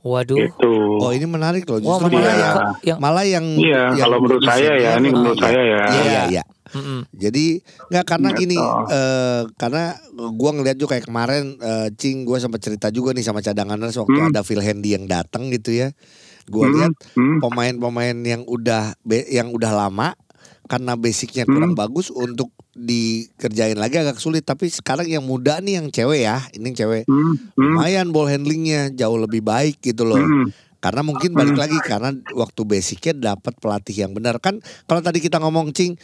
Waduh. 0.00 0.32
Gitu. 0.32 0.74
Oh 0.96 1.12
ini 1.12 1.28
menarik 1.28 1.68
loh. 1.68 1.76
Justru 1.76 2.08
menarik 2.08 2.32
malah 2.32 2.56
kok. 2.72 2.88
Yang 2.88 2.98
malah 3.04 3.24
yang 3.28 3.44
Iya, 3.44 3.82
yang 3.92 4.00
kalau 4.00 4.18
menurut 4.24 4.42
saya 4.42 4.72
ya, 4.80 4.90
ini 4.96 5.08
menurut 5.12 5.36
iya. 5.36 5.44
saya 5.44 5.60
ya. 5.60 5.82
Iya 5.84 6.02
iya 6.08 6.22
iya. 6.32 6.42
Mm-mm. 6.70 7.00
Jadi 7.10 7.60
nggak 7.88 8.04
karena 8.04 8.28
Gitu. 8.30 8.40
gini, 8.44 8.58
eh, 8.88 9.42
karena 9.56 9.96
gua 10.34 10.50
ngeliat 10.52 10.76
juga 10.76 10.96
kayak 10.96 11.06
kemarin 11.08 11.44
eh, 11.58 11.88
Cing, 11.96 12.22
gua 12.22 12.38
sempat 12.38 12.60
cerita 12.60 12.88
juga 12.88 13.12
nih 13.12 13.24
sama 13.24 13.40
cadanganers 13.40 13.96
waktu 13.96 14.18
Hmm. 14.18 14.28
ada 14.28 14.40
Phil 14.42 14.60
Handy 14.60 14.92
yang 14.92 15.08
datang 15.08 15.48
gitu 15.48 15.72
ya. 15.72 15.92
Gua 16.46 16.68
Hmm, 16.68 16.74
lihat 16.74 16.92
hmm. 17.14 17.38
pemain-pemain 17.40 18.16
yang 18.20 18.42
udah 18.44 18.96
be- 19.02 19.28
yang 19.28 19.52
udah 19.52 19.72
lama 19.72 20.12
karena 20.68 20.92
basicnya 20.94 21.44
kurang 21.44 21.72
Hmm. 21.72 21.80
bagus 21.80 22.08
untuk 22.08 22.52
dikerjain 22.72 23.76
lagi 23.76 23.98
agak 23.98 24.20
sulit. 24.20 24.44
Tapi 24.44 24.68
sekarang 24.68 25.08
yang 25.08 25.24
muda 25.24 25.58
nih 25.58 25.80
yang 25.80 25.88
cewek 25.88 26.20
ya, 26.24 26.44
ini 26.52 26.72
yang 26.72 26.78
cewek 26.78 27.04
Hmm, 27.04 27.34
hmm, 27.56 27.74
lumayan 27.74 28.08
ball 28.12 28.28
handlingnya 28.28 28.92
jauh 28.92 29.16
lebih 29.16 29.40
baik 29.40 29.80
gitu 29.80 30.04
loh. 30.04 30.20
hmm. 30.20 30.52
Karena 30.78 31.02
mungkin 31.02 31.34
balik 31.34 31.58
lagi 31.58 31.82
karena 31.82 32.14
waktu 32.30 32.62
basicnya 32.62 33.34
dapat 33.34 33.58
pelatih 33.58 34.06
yang 34.06 34.14
benar 34.14 34.38
kan. 34.38 34.62
Kalau 34.86 35.02
tadi 35.02 35.18
kita 35.18 35.42
ngomong 35.42 35.74
cing, 35.74 35.98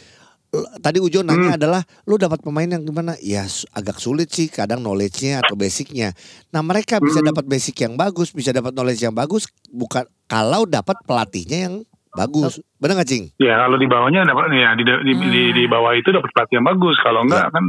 tadi 0.77 0.99
Ujo 0.99 1.21
nanya 1.21 1.55
adalah 1.55 1.81
lu 2.03 2.15
dapat 2.15 2.39
pemain 2.39 2.65
yang 2.65 2.81
gimana? 2.81 3.15
Ya 3.19 3.43
agak 3.71 3.97
sulit 3.97 4.29
sih 4.29 4.47
kadang 4.47 4.79
knowledge-nya 4.79 5.39
atau 5.39 5.55
basicnya. 5.55 6.13
Nah 6.49 6.61
mereka 6.61 6.99
bisa 6.99 7.19
Hmm. 7.19 7.29
dapat 7.29 7.45
basic 7.45 7.75
yang 7.79 7.95
bagus, 7.95 8.29
bisa 8.29 8.49
dapat 8.49 8.71
knowledge 8.71 9.01
yang 9.01 9.15
bagus, 9.15 9.45
bukan 9.67 10.05
kalau 10.25 10.63
dapat 10.63 10.95
pelatihnya 11.03 11.59
yang 11.65 11.75
bagus. 12.11 12.63
Benar 12.77 12.99
nggak 12.99 13.09
cing? 13.09 13.25
Ya 13.37 13.59
kalau 13.59 13.75
di 13.75 13.85
bawahnya 13.85 14.23
dapat 14.23 14.47
ya 14.53 14.71
di, 14.73 14.83
di, 14.83 15.13
di, 15.13 15.43
di 15.51 15.63
bawah 15.65 15.91
itu 15.91 16.09
dapat 16.09 16.31
pelatih 16.31 16.55
yang 16.59 16.67
bagus. 16.67 16.95
Kalau 17.03 17.21
enggak 17.23 17.47
Iya. 17.47 17.53
kan 17.53 17.65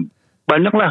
banyak 0.47 0.75
lah. 0.76 0.90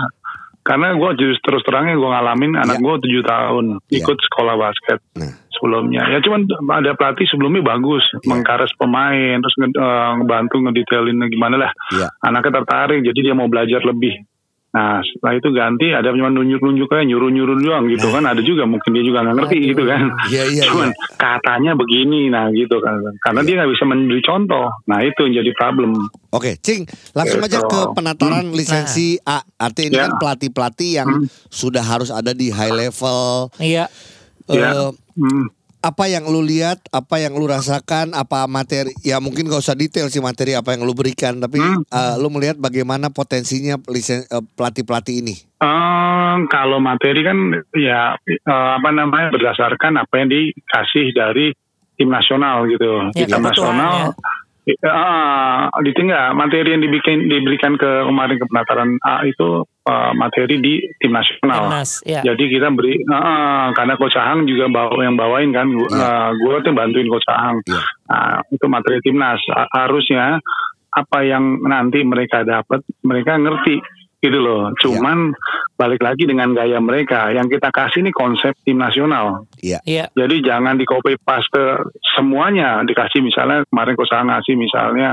Karena 0.65 0.97
gue 0.97 1.09
terus 1.13 1.37
terus 1.45 1.61
terangnya 1.61 1.93
gue 1.93 2.09
ngalamin 2.09 2.57
anak 2.57 2.81
Iya. 2.81 2.83
gue 2.83 2.93
tujuh 3.05 3.21
tahun 3.21 3.65
Iya. 3.85 4.01
ikut 4.01 4.17
sekolah 4.17 4.55
basket 4.57 4.99
Nah. 5.13 5.29
sebelumnya. 5.53 6.09
Ya 6.09 6.17
cuman 6.19 6.41
ada 6.73 6.97
pelatih 6.97 7.29
sebelumnya 7.29 7.61
bagus, 7.61 8.01
Iya. 8.11 8.25
mengkares 8.25 8.73
pemain, 8.73 9.37
terus 9.37 9.55
nge- 9.55 9.77
eh, 9.77 10.11
ngebantu 10.17 10.55
ngedetailin 10.59 11.21
gimana 11.29 11.55
lah. 11.55 11.71
Iya. 11.93 12.07
Anaknya 12.19 12.65
tertarik, 12.65 13.05
jadi 13.05 13.19
dia 13.21 13.35
mau 13.37 13.45
belajar 13.45 13.85
lebih. 13.85 14.25
Nah 14.75 14.99
setelah 14.99 15.33
itu 15.39 15.47
ganti 15.55 15.87
ada 15.89 16.11
cuma 16.11 16.27
nunjuk-nunjuk 16.27 16.91
kayak 16.91 17.07
nyuruh-nyuruh 17.07 17.55
doang 17.63 17.87
gitu 17.87 18.11
kan. 18.11 18.27
Ada 18.27 18.43
juga 18.43 18.67
mungkin 18.67 18.91
dia 18.91 19.03
juga 19.07 19.23
nggak 19.23 19.35
ngerti 19.39 19.55
Aduh. 19.55 19.69
gitu 19.71 19.83
kan. 19.87 20.03
Iya 20.27 20.43
iya. 20.51 20.63
Cuman 20.67 20.89
iya. 20.91 21.07
katanya 21.15 21.71
begini, 21.79 22.27
nah 22.27 22.51
gitu 22.51 22.75
kan. 22.83 22.99
Karena 23.23 23.39
Iya. 23.39 23.47
dia 23.47 23.55
nggak 23.55 23.71
bisa 23.71 23.83
memberi 23.87 24.19
contoh. 24.19 24.67
Nah 24.85 24.99
itu 24.99 25.19
yang 25.23 25.33
jadi 25.39 25.51
problem. 25.55 25.91
Oke, 26.29 26.59
Cing, 26.59 26.83
langsung 27.15 27.39
aja 27.39 27.63
Gitu. 27.63 27.71
ke 27.71 27.79
penataran 27.95 28.51
lisensi 28.51 29.15
A. 29.23 29.39
Artinya 29.55 29.87
ini 29.87 29.95
Ya. 29.95 30.03
kan 30.03 30.11
pelatih-pelatih 30.19 30.91
yang 30.91 31.09
Hmm. 31.09 31.25
sudah 31.47 31.79
harus 31.79 32.11
ada 32.11 32.35
di 32.35 32.51
high 32.51 32.75
level. 32.75 33.47
Iya. 33.55 33.87
Ya. 34.51 34.69
Eh, 34.75 34.91
Hmm. 35.15 35.47
Apa 35.85 36.09
yang 36.09 36.25
lu 36.25 36.41
lihat, 36.41 36.81
apa 36.89 37.21
yang 37.21 37.37
lu 37.37 37.45
rasakan, 37.45 38.17
apa 38.17 38.49
materi, 38.49 38.89
ya 39.05 39.21
mungkin 39.21 39.45
gak 39.45 39.61
usah 39.61 39.77
detail 39.77 40.09
sih 40.09 40.17
materi 40.17 40.57
apa 40.57 40.73
yang 40.73 40.81
lu 40.81 40.97
berikan, 40.97 41.37
tapi 41.37 41.61
Hmm. 41.61 41.85
eh, 41.85 42.15
lu 42.17 42.33
melihat 42.33 42.57
bagaimana 42.57 43.13
potensinya 43.13 43.77
eh, 43.77 44.43
pelatih-pelatih 44.57 45.21
ini. 45.21 45.35
Eh, 45.61 46.35
kalau 46.49 46.81
materi 46.81 47.21
kan 47.21 47.37
ya 47.77 48.17
eh, 48.25 48.69
apa 48.81 48.89
namanya 48.89 49.29
berdasarkan 49.29 50.01
apa 50.01 50.13
yang 50.17 50.33
dikasih 50.33 51.13
dari 51.13 51.53
tim 52.01 52.09
nasional 52.09 52.65
gitu. 52.65 53.13
Ya, 53.13 53.29
tim 53.29 53.45
nasional 53.45 54.17
Ah, 54.81 55.69
ditinggal 55.77 56.33
materi 56.33 56.73
yang 56.73 56.81
dibikin 56.81 57.29
diberikan 57.29 57.77
ke 57.77 57.85
kemarin 58.01 58.41
ke 58.41 58.45
penataran 58.49 58.97
A 59.05 59.21
itu 59.21 59.61
eh, 59.85 60.11
materi 60.17 60.57
di 60.57 60.81
tim 60.97 61.13
nasional. 61.13 61.69
Timnas, 61.69 62.01
ya. 62.01 62.25
Jadi 62.25 62.43
kita 62.49 62.73
beri 62.73 62.97
ah, 63.05 63.69
karena 63.71 63.93
Coach 63.93 64.17
Ahang 64.17 64.49
juga 64.49 64.65
bawa 64.65 64.97
yang 65.05 65.13
bawain 65.13 65.53
kan, 65.53 65.69
gua, 65.69 65.85
Iya. 65.85 66.01
eh, 66.01 66.29
gua 66.41 66.55
tuh 66.65 66.73
bantuin 66.73 67.05
Coach 67.05 67.29
Ahang. 67.29 67.61
Iya. 67.61 67.81
Nah, 68.09 68.41
itu 68.49 68.65
materi 68.65 68.97
timnas. 69.05 69.41
Ha- 69.53 69.69
Harusnya 69.85 70.41
apa 70.95 71.17
yang 71.21 71.59
nanti 71.61 72.01
mereka 72.01 72.41
dapat 72.41 72.81
mereka 73.03 73.35
ngerti 73.35 73.83
gitu 74.23 74.39
loh. 74.41 74.71
Cuman 74.79 75.35
balik 75.75 76.01
lagi 76.01 76.23
dengan 76.25 76.55
gaya 76.55 76.79
mereka 76.79 77.29
yang 77.35 77.51
kita 77.51 77.69
kasih 77.69 78.01
ini 78.01 78.11
konsep 78.15 78.55
tim 78.63 78.79
nasional. 78.79 79.45
Iya. 79.59 79.83
Iya. 79.83 80.05
Jadi 80.15 80.41
jangan 80.41 80.79
di 80.79 80.85
copy 80.87 81.19
paste 81.19 81.91
semuanya 82.15 82.81
dikasih 82.87 83.19
misalnya 83.21 83.67
kemarin 83.67 83.95
Ahang 83.95 84.29
ngasih 84.31 84.55
misalnya 84.55 85.09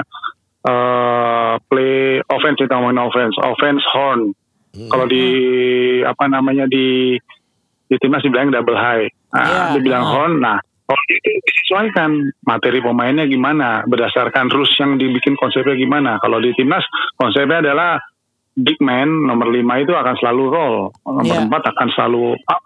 eh 0.63 1.55
play 1.67 2.23
offense 2.31 2.63
kita 2.63 2.79
ngomongin 2.79 3.03
offense, 3.03 3.35
offense 3.43 3.83
horn. 3.91 4.31
Hmm. 4.73 4.89
Kalau 4.89 5.07
di 5.11 5.27
apa 6.07 6.25
namanya 6.31 6.71
di 6.71 7.19
di 7.93 7.97
timnas 8.01 8.25
dibilang 8.25 8.55
double 8.55 8.79
high. 8.79 9.11
Nah, 9.37 9.45
Iya, 9.45 9.63
dibilang 9.77 10.05
ah. 10.07 10.11
horn. 10.17 10.33
Nah, 10.41 10.57
horn 10.89 11.05
itu 11.13 11.29
disesuaikan 11.45 12.11
materi 12.49 12.81
pemainnya 12.81 13.29
gimana, 13.29 13.85
berdasarkan 13.85 14.49
rules 14.49 14.73
yang 14.81 14.97
dibikin 14.97 15.37
konsepnya 15.37 15.77
gimana. 15.77 16.17
Kalau 16.23 16.41
di 16.41 16.57
timnas 16.57 16.87
konsepnya 17.21 17.61
adalah 17.61 18.01
big 18.53 18.77
man 18.85 19.09
nomor 19.25 19.49
5 19.49 19.65
itu 19.81 19.93
akan 19.93 20.15
selalu 20.21 20.43
roll, 20.49 20.77
nomor 21.09 21.25
Iya. 21.25 21.49
4 21.49 21.73
akan 21.73 21.89
selalu 21.97 22.37
ah, 22.47 22.61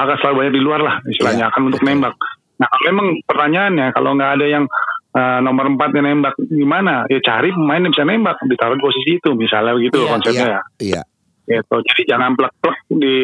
akan 0.00 0.16
selalu 0.18 0.34
banyak 0.40 0.54
di 0.56 0.62
luar 0.64 0.80
lah 0.80 0.94
istilahnya 1.04 1.44
Iya, 1.46 1.50
akan 1.52 1.62
untuk 1.68 1.80
betul. 1.84 1.92
nembak. 1.92 2.14
Nah, 2.60 2.68
memang 2.84 3.06
pertanyaannya 3.24 3.86
kalau 3.92 4.10
nggak 4.16 4.32
ada 4.36 4.46
yang 4.48 4.64
eh, 5.10 5.38
nomor 5.42 5.64
4 5.74 5.90
yang 5.92 6.06
nembak 6.06 6.34
gimana? 6.38 7.04
Ya 7.10 7.18
cari 7.20 7.50
pemain 7.50 7.82
yang 7.82 7.92
bisa 7.92 8.06
nembak, 8.06 8.36
ditaruh 8.46 8.78
di 8.78 8.84
posisi 8.84 9.10
itu 9.18 9.30
misalnya 9.34 9.74
begitu 9.74 9.98
Iya, 9.98 10.08
konsepnya 10.08 10.46
ya 10.48 10.60
Iya. 10.80 11.02
gitu. 11.50 11.76
Jadi 11.82 12.02
jangan 12.06 12.30
plek-plek 12.38 12.78
di 12.94 13.16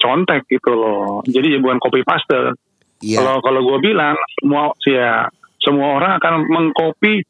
contek 0.00 0.48
gitu 0.48 0.72
loh. 0.72 1.20
Jadi 1.22 1.60
bukan 1.60 1.78
copy 1.78 2.00
paste. 2.00 2.56
Iya. 3.02 3.18
Kalau 3.20 3.42
kalau 3.42 3.60
gue 3.60 3.78
bilang 3.82 4.16
semua 4.40 4.72
ya 4.88 5.26
semua 5.60 6.00
orang 6.00 6.16
akan 6.16 6.48
mengcopy 6.48 7.22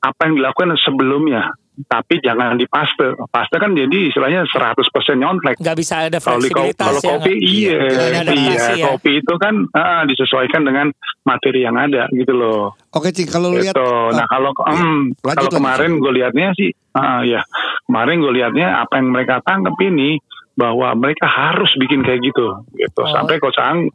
apa 0.00 0.20
yang 0.28 0.34
dilakukan 0.38 0.76
sebelumnya. 0.78 1.52
Tapi 1.74 2.22
jangan 2.22 2.54
di 2.54 2.70
paste. 2.70 3.18
Paste 3.34 3.58
kan 3.58 3.74
jadi 3.74 4.06
istilahnya 4.06 4.46
100% 4.46 4.78
nyontek. 5.18 5.58
Nggak 5.58 5.74
bisa 5.74 6.06
ada 6.06 6.22
Kalau 6.22 6.38
fleksibilitas 6.38 6.86
kalau 6.86 7.00
ya. 7.02 7.10
kopi 7.18 7.32
iya, 7.42 7.74
iya, 7.82 8.20
adaptasi 8.22 8.72
ya. 8.78 8.86
kopi 8.94 9.12
itu 9.18 9.34
kan 9.42 9.54
ah, 9.74 10.02
disesuaikan 10.06 10.62
dengan 10.62 10.86
materi 11.26 11.66
yang 11.66 11.74
ada 11.74 12.06
gitu 12.14 12.30
loh. 12.30 12.78
Oke, 12.94 13.10
Cing, 13.10 13.26
kalau 13.26 13.50
lu 13.50 13.58
lihat 13.58 13.74
Gitu. 13.74 13.82
eh, 13.90 14.08
Nah 14.14 14.26
kalau 14.30 14.54
iya. 14.54 14.70
em, 14.70 15.10
Lanjut, 15.10 15.18
kalau 15.18 15.34
lanjut. 15.50 15.58
kemarin 15.58 15.90
gue 15.98 16.12
liatnya 16.14 16.48
sih, 16.54 16.70
ah 16.94 17.20
ya 17.26 17.42
kemarin 17.84 18.16
gue 18.22 18.32
liatnya 18.32 18.68
apa 18.78 18.94
yang 19.02 19.08
mereka 19.10 19.34
tangkap 19.42 19.74
ini 19.82 20.22
bahwa 20.54 20.94
mereka 20.94 21.26
harus 21.26 21.74
bikin 21.74 22.06
kayak 22.06 22.22
gitu, 22.22 22.54
gitu. 22.78 23.00
Oh. 23.02 23.10
Sampai 23.10 23.42
Coach 23.42 23.58
Ang 23.58 23.90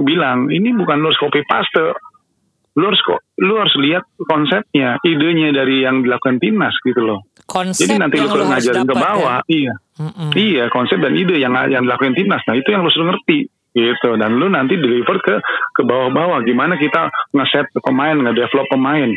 bilang 0.00 0.48
ini 0.48 0.72
bukan 0.72 1.04
harus 1.04 1.20
copy 1.20 1.44
paste, 1.44 1.92
lu 2.74 2.84
harus 2.90 3.02
kok, 3.06 3.20
lu 3.38 3.54
harus 3.54 3.74
lihat 3.78 4.02
konsepnya, 4.18 4.98
idenya 5.06 5.54
dari 5.54 5.86
yang 5.86 6.02
dilakukan 6.02 6.42
timnas 6.42 6.74
gitu 6.82 7.06
loh. 7.06 7.22
Konsep 7.46 7.86
Jadi 7.86 7.94
nanti 8.02 8.16
lu 8.18 8.26
kalau 8.26 8.50
ngajarin 8.50 8.82
ke 8.88 8.96
ya. 8.96 9.02
bawah, 9.02 9.38
iya. 9.46 9.74
Mm-mm. 9.94 10.30
Iya, 10.34 10.64
konsep 10.74 10.98
dan 10.98 11.14
ide 11.14 11.38
yang 11.38 11.54
yang 11.70 11.86
dilakukan 11.86 12.18
timnas. 12.18 12.42
Nah, 12.50 12.58
itu 12.58 12.66
yang 12.74 12.82
lu 12.82 12.90
harus 12.90 12.98
ngerti 12.98 13.46
gitu. 13.74 14.10
Dan 14.18 14.42
lu 14.42 14.50
nanti 14.50 14.74
deliver 14.74 15.22
ke 15.22 15.38
ke 15.70 15.82
bawah-bawah. 15.86 16.42
Gimana 16.42 16.74
kita 16.74 17.10
ngeset 17.30 17.70
pemain, 17.78 18.18
ngedevelop 18.18 18.66
pemain, 18.70 19.10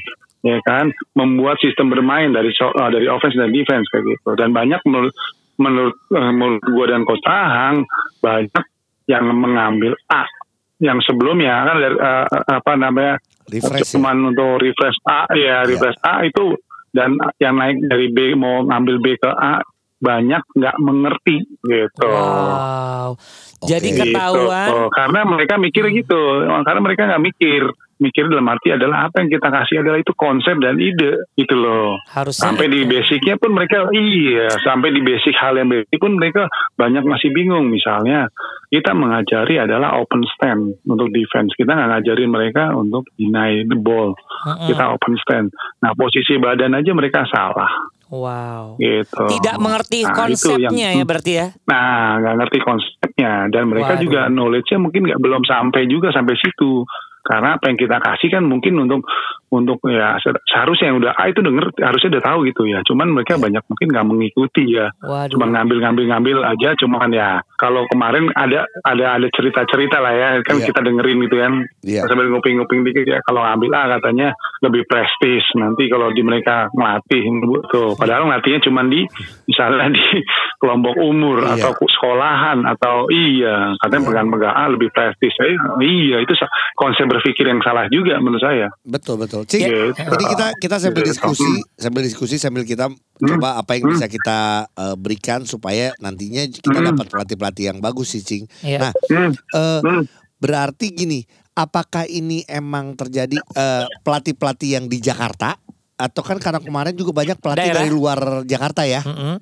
ya 0.45 0.61
kan? 0.61 0.93
Membuat 1.17 1.57
sistem 1.61 1.89
bermain 1.89 2.29
dari 2.29 2.53
so- 2.53 2.73
eh, 2.73 2.89
dari 2.93 3.09
offense 3.09 3.37
dan 3.37 3.49
defense 3.49 3.89
kayak 3.89 4.05
gitu. 4.05 4.29
Dan 4.37 4.53
banyak 4.53 4.85
menurut 4.85 5.13
menurut 5.57 5.97
eh, 6.13 6.31
menurut 6.33 6.61
gua 6.69 6.85
dan 6.93 7.01
Coach 7.09 7.25
Ahang 7.25 7.89
banyak 8.21 8.63
yang 9.09 9.25
mengambil 9.33 9.97
A 10.13 10.29
yang 10.77 11.01
sebelumnya 11.01 11.65
kan 11.65 11.77
dari 11.81 11.97
eh, 11.97 12.25
apa 12.53 12.71
namanya 12.77 13.17
refresh. 13.51 13.87
ya? 13.87 13.93
cuman 13.97 14.35
untuk 14.35 14.59
refresh 14.59 14.99
A 15.07 15.27
ya 15.33 15.63
refresh 15.63 15.99
A 16.03 16.23
itu 16.27 16.55
dan 16.91 17.19
yang 17.37 17.55
naik 17.59 17.77
dari 17.87 18.07
B 18.11 18.33
mau 18.35 18.63
ngambil 18.65 18.95
B 19.03 19.07
ke 19.19 19.31
A 19.31 19.61
banyak 19.97 20.43
nggak 20.53 20.77
mengerti 20.77 21.41
gitu. 21.65 22.05
Wow. 22.05 23.17
Jadi 23.65 23.89
Oke. 23.97 23.99
ketahuan 24.05 24.69
Gitu. 24.69 24.81
Karena 24.93 25.19
mereka 25.25 25.53
mikir 25.57 25.83
gitu, 25.89 26.21
karena 26.45 26.81
mereka 26.81 27.01
nggak 27.09 27.23
mikir, 27.25 27.63
mikir 27.97 28.29
dalam 28.29 28.45
arti 28.45 28.69
adalah 28.69 29.09
apa 29.09 29.21
yang 29.21 29.29
kita 29.29 29.47
kasih 29.49 29.81
adalah 29.81 29.97
itu 29.97 30.13
konsep 30.13 30.53
dan 30.57 30.77
ide 30.77 31.25
gitu 31.33 31.55
loh. 31.57 31.97
harus 32.13 32.37
Sampai 32.37 32.69
di 32.69 32.85
basicnya 32.85 33.35
pun 33.35 33.53
mereka 33.53 33.89
iya, 33.91 34.53
sampai 34.61 34.93
di 34.93 35.01
basic 35.01 35.33
hal 35.33 35.57
yang 35.57 35.67
basic 35.67 35.97
pun 35.97 36.13
mereka 36.13 36.45
banyak 36.73 37.01
masih 37.03 37.33
bingung. 37.33 37.67
Misalnya 37.67 38.29
kita 38.69 38.93
mengajari 38.93 39.57
adalah 39.57 39.97
open 39.97 40.21
stand 40.29 40.77
untuk 40.85 41.09
defense, 41.09 41.53
kita 41.57 41.73
nggak 41.73 41.89
ngajarin 41.97 42.29
mereka 42.29 42.63
untuk 42.71 43.09
deny 43.17 43.65
the 43.65 43.77
ball, 43.77 44.13
Mm-mm. 44.45 44.67
kita 44.69 44.93
open 44.93 45.13
stand. 45.19 45.47
Nah 45.81 45.91
posisi 45.93 46.37
badan 46.37 46.77
aja 46.77 46.91
mereka 46.93 47.25
salah 47.27 47.69
Wow. 48.07 48.79
gitu. 48.79 49.19
Tidak 49.27 49.59
mengerti 49.59 50.07
Nah, 50.07 50.15
itu 50.31 50.47
yang- 50.55 50.71
konsepnya 50.71 50.87
ya 50.95 51.03
berarti 51.03 51.31
ya. 51.35 51.47
Nah, 51.67 52.23
nggak 52.23 52.35
ngerti 52.39 52.57
konsepnya 52.63 53.31
dan 53.51 53.63
mereka 53.67 53.99
Waduh. 53.99 54.03
juga 54.07 54.21
knowledge-nya 54.31 54.79
mungkin 54.79 55.01
nggak 55.11 55.19
belum 55.19 55.43
sampai 55.43 55.91
juga 55.91 56.15
sampai 56.15 56.39
situ. 56.39 56.87
Karena 57.27 57.59
apa 57.59 57.67
yang 57.67 57.75
kita 57.75 57.99
kasih 57.99 58.31
kan 58.31 58.43
mungkin 58.47 58.79
untuk 58.87 59.03
untuk 59.47 59.79
ya 59.87 60.19
se- 60.19 60.43
seharusnya 60.45 60.91
yang 60.91 60.99
udah 60.99 61.13
A 61.15 61.31
itu 61.31 61.39
denger 61.39 61.71
harusnya 61.79 62.09
udah 62.17 62.23
tahu 62.23 62.39
gitu 62.45 62.63
ya. 62.65 62.79
Cuman 62.83 63.07
mereka 63.11 63.35
banyak 63.35 63.63
mungkin 63.63 63.87
nggak 63.89 64.07
mengikuti 64.07 64.63
ya. 64.75 64.91
Waduh. 64.99 65.31
Cuma 65.31 65.47
ngambil-ngambil-ngambil 65.47 66.37
aja. 66.43 66.69
Cuman 66.75 67.09
ya 67.09 67.29
kalau 67.55 67.87
kemarin 67.87 68.27
ada 68.33 68.67
ada 68.83 69.05
ada 69.15 69.27
cerita-cerita 69.31 69.97
lah 69.97 70.13
ya 70.13 70.29
kan 70.43 70.59
Iya. 70.59 70.67
kita 70.67 70.79
dengerin 70.81 71.17
gitu 71.23 71.35
kan. 71.37 71.53
Iya. 71.81 72.01
Sambil 72.05 72.27
nguping-nguping 72.29 72.81
dikit 72.83 73.05
ya 73.05 73.19
kalau 73.23 73.41
ngambil 73.41 73.71
A 73.71 73.83
katanya 73.95 74.27
lebih 74.59 74.83
prestis 74.83 75.43
nanti 75.53 75.87
kalau 75.87 76.11
di 76.11 76.21
mereka 76.21 76.67
ngelatih 76.71 77.23
tuh. 77.69 77.95
Padahal 77.95 78.27
ngelatihnya 78.27 78.61
cuma 78.61 78.83
di 78.83 79.07
misalnya 79.45 79.87
di 79.89 80.01
kelompok 80.61 80.95
umur 80.97 81.39
Iya. 81.45 81.69
atau 81.69 81.71
sekolahan 81.87 82.65
atau 82.67 83.07
iya 83.07 83.77
katanya 83.77 84.03
pegang-pegang 84.05 84.53
A 84.53 84.63
lebih 84.67 84.89
prestis. 84.89 85.33
Eh, 85.39 85.55
iya 85.79 86.17
itu 86.19 86.33
konsep 86.73 87.05
berpikir 87.05 87.45
yang 87.45 87.61
salah 87.61 87.85
juga 87.87 88.17
menurut 88.17 88.41
saya. 88.41 88.67
Betul 88.83 89.17
betul. 89.17 89.36
Cing, 89.43 89.61
Gitu. 89.61 89.93
ini 89.93 90.25
kita 90.27 90.45
kita 90.57 90.75
sambil 90.79 91.03
Gitu. 91.03 91.11
diskusi, 91.11 91.51
sambil 91.75 92.01
diskusi 92.01 92.35
sambil 92.37 92.63
kita 92.63 92.87
coba 93.17 93.59
apa 93.59 93.75
yang 93.75 93.85
Hmm. 93.85 93.93
bisa 93.93 94.05
kita 94.07 94.37
eh, 94.71 94.95
berikan 94.95 95.43
supaya 95.43 95.91
nantinya 95.97 96.47
kita 96.47 96.71
Hmm. 96.73 96.87
dapat 96.89 97.05
pelatih-pelatih 97.11 97.65
yang 97.67 97.77
bagus 97.77 98.15
sih, 98.15 98.21
Cing. 98.21 98.45
Iya. 98.61 98.79
Nah, 98.79 98.91
Hmm. 99.05 99.31
eh, 99.33 99.79
Hmm. 99.83 100.03
berarti 100.37 100.89
gini, 100.89 101.21
apakah 101.53 102.05
ini 102.05 102.45
emang 102.45 102.93
terjadi 102.93 103.35
eh, 103.35 103.85
pelatih-pelatih 104.01 104.69
yang 104.71 104.85
di 104.85 104.97
Jakarta 104.97 105.57
atau 105.97 106.21
kan 106.21 106.37
karena 106.37 106.61
kemarin 106.61 106.93
juga 106.93 107.09
banyak 107.11 107.35
pelatih 107.35 107.57
Daerah. 107.65 107.77
dari 107.79 107.89
luar 107.89 108.19
Jakarta 108.43 108.85
ya? 108.85 109.01
Hmm. 109.01 109.41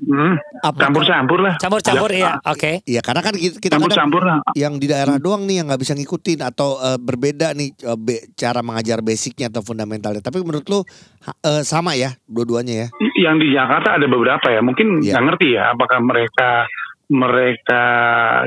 Apakah- 0.58 0.88
Campur-campur 0.88 1.40
lah. 1.40 1.54
Campur-campur 1.58 2.10
Ya. 2.10 2.40
ya. 2.40 2.48
Oke. 2.48 2.80
Iya, 2.82 3.02
karena 3.02 3.22
kan 3.22 3.34
kita, 3.34 3.60
kita 3.60 3.76
kadang 3.76 3.92
Campur-campur 3.92 4.24
lah. 4.24 4.40
yang 4.54 4.74
di 4.76 4.88
daerah 4.88 5.16
doang 5.18 5.44
nih 5.44 5.60
yang 5.60 5.68
nggak 5.68 5.78
bisa 5.78 5.94
ngikutin 5.94 6.40
atau 6.42 6.80
eh, 6.80 6.96
berbeda 6.98 7.52
nih 7.52 7.70
eh, 7.76 7.98
be- 7.98 8.32
cara 8.34 8.60
mengajar 8.62 9.00
basicnya 9.00 9.48
atau 9.50 9.62
fundamentalnya. 9.62 10.20
Tapi 10.20 10.40
menurut 10.40 10.64
lu 10.66 10.80
ha- 11.22 11.38
eh, 11.38 11.62
sama 11.62 11.94
ya 11.94 12.16
dua-duanya 12.24 12.76
ya? 12.78 12.88
yang 13.18 13.36
di 13.36 13.48
Jakarta 13.50 13.96
ada 13.96 14.06
beberapa 14.06 14.48
ya 14.48 14.60
mungkin 14.60 15.00
Iya. 15.00 15.12
nggak 15.12 15.24
ngerti 15.26 15.48
ya 15.52 15.72
apakah 15.72 16.00
mereka 16.00 16.68
mereka 17.08 17.84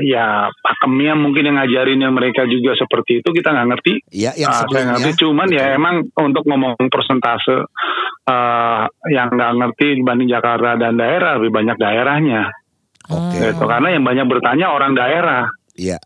ya 0.01 0.51
pakemnya 0.51 1.15
mungkin 1.15 1.47
yang 1.47 1.57
ngajarin 1.57 1.99
yang 1.99 2.11
mereka 2.11 2.43
juga 2.43 2.75
seperti 2.75 3.23
itu 3.23 3.29
kita 3.31 3.49
nggak 3.49 3.67
ngerti 3.71 3.93
Iya, 4.11 4.31
yang 4.35 4.51
Ah, 4.51 4.63
saya 4.65 4.85
ngerti 4.91 5.11
cuman 5.17 5.47
ya 5.47 5.63
Betul. 5.65 5.77
emang 5.79 5.95
untuk 6.19 6.43
ngomong 6.43 6.73
persentase 6.87 7.57
eh, 8.25 8.81
yang 9.09 9.27
nggak 9.29 9.51
ngerti 9.55 9.87
dibanding 9.97 10.29
Jakarta 10.29 10.75
dan 10.75 10.95
daerah 10.95 11.39
lebih 11.39 11.51
banyak 11.51 11.77
daerahnya 11.77 12.51
Oke. 13.09 13.39
gitu 13.41 13.63
karena 13.63 13.89
yang 13.89 14.03
banyak 14.03 14.25
bertanya 14.27 14.67
orang 14.69 14.93
daerah 14.93 15.47
Iya. 15.73 15.97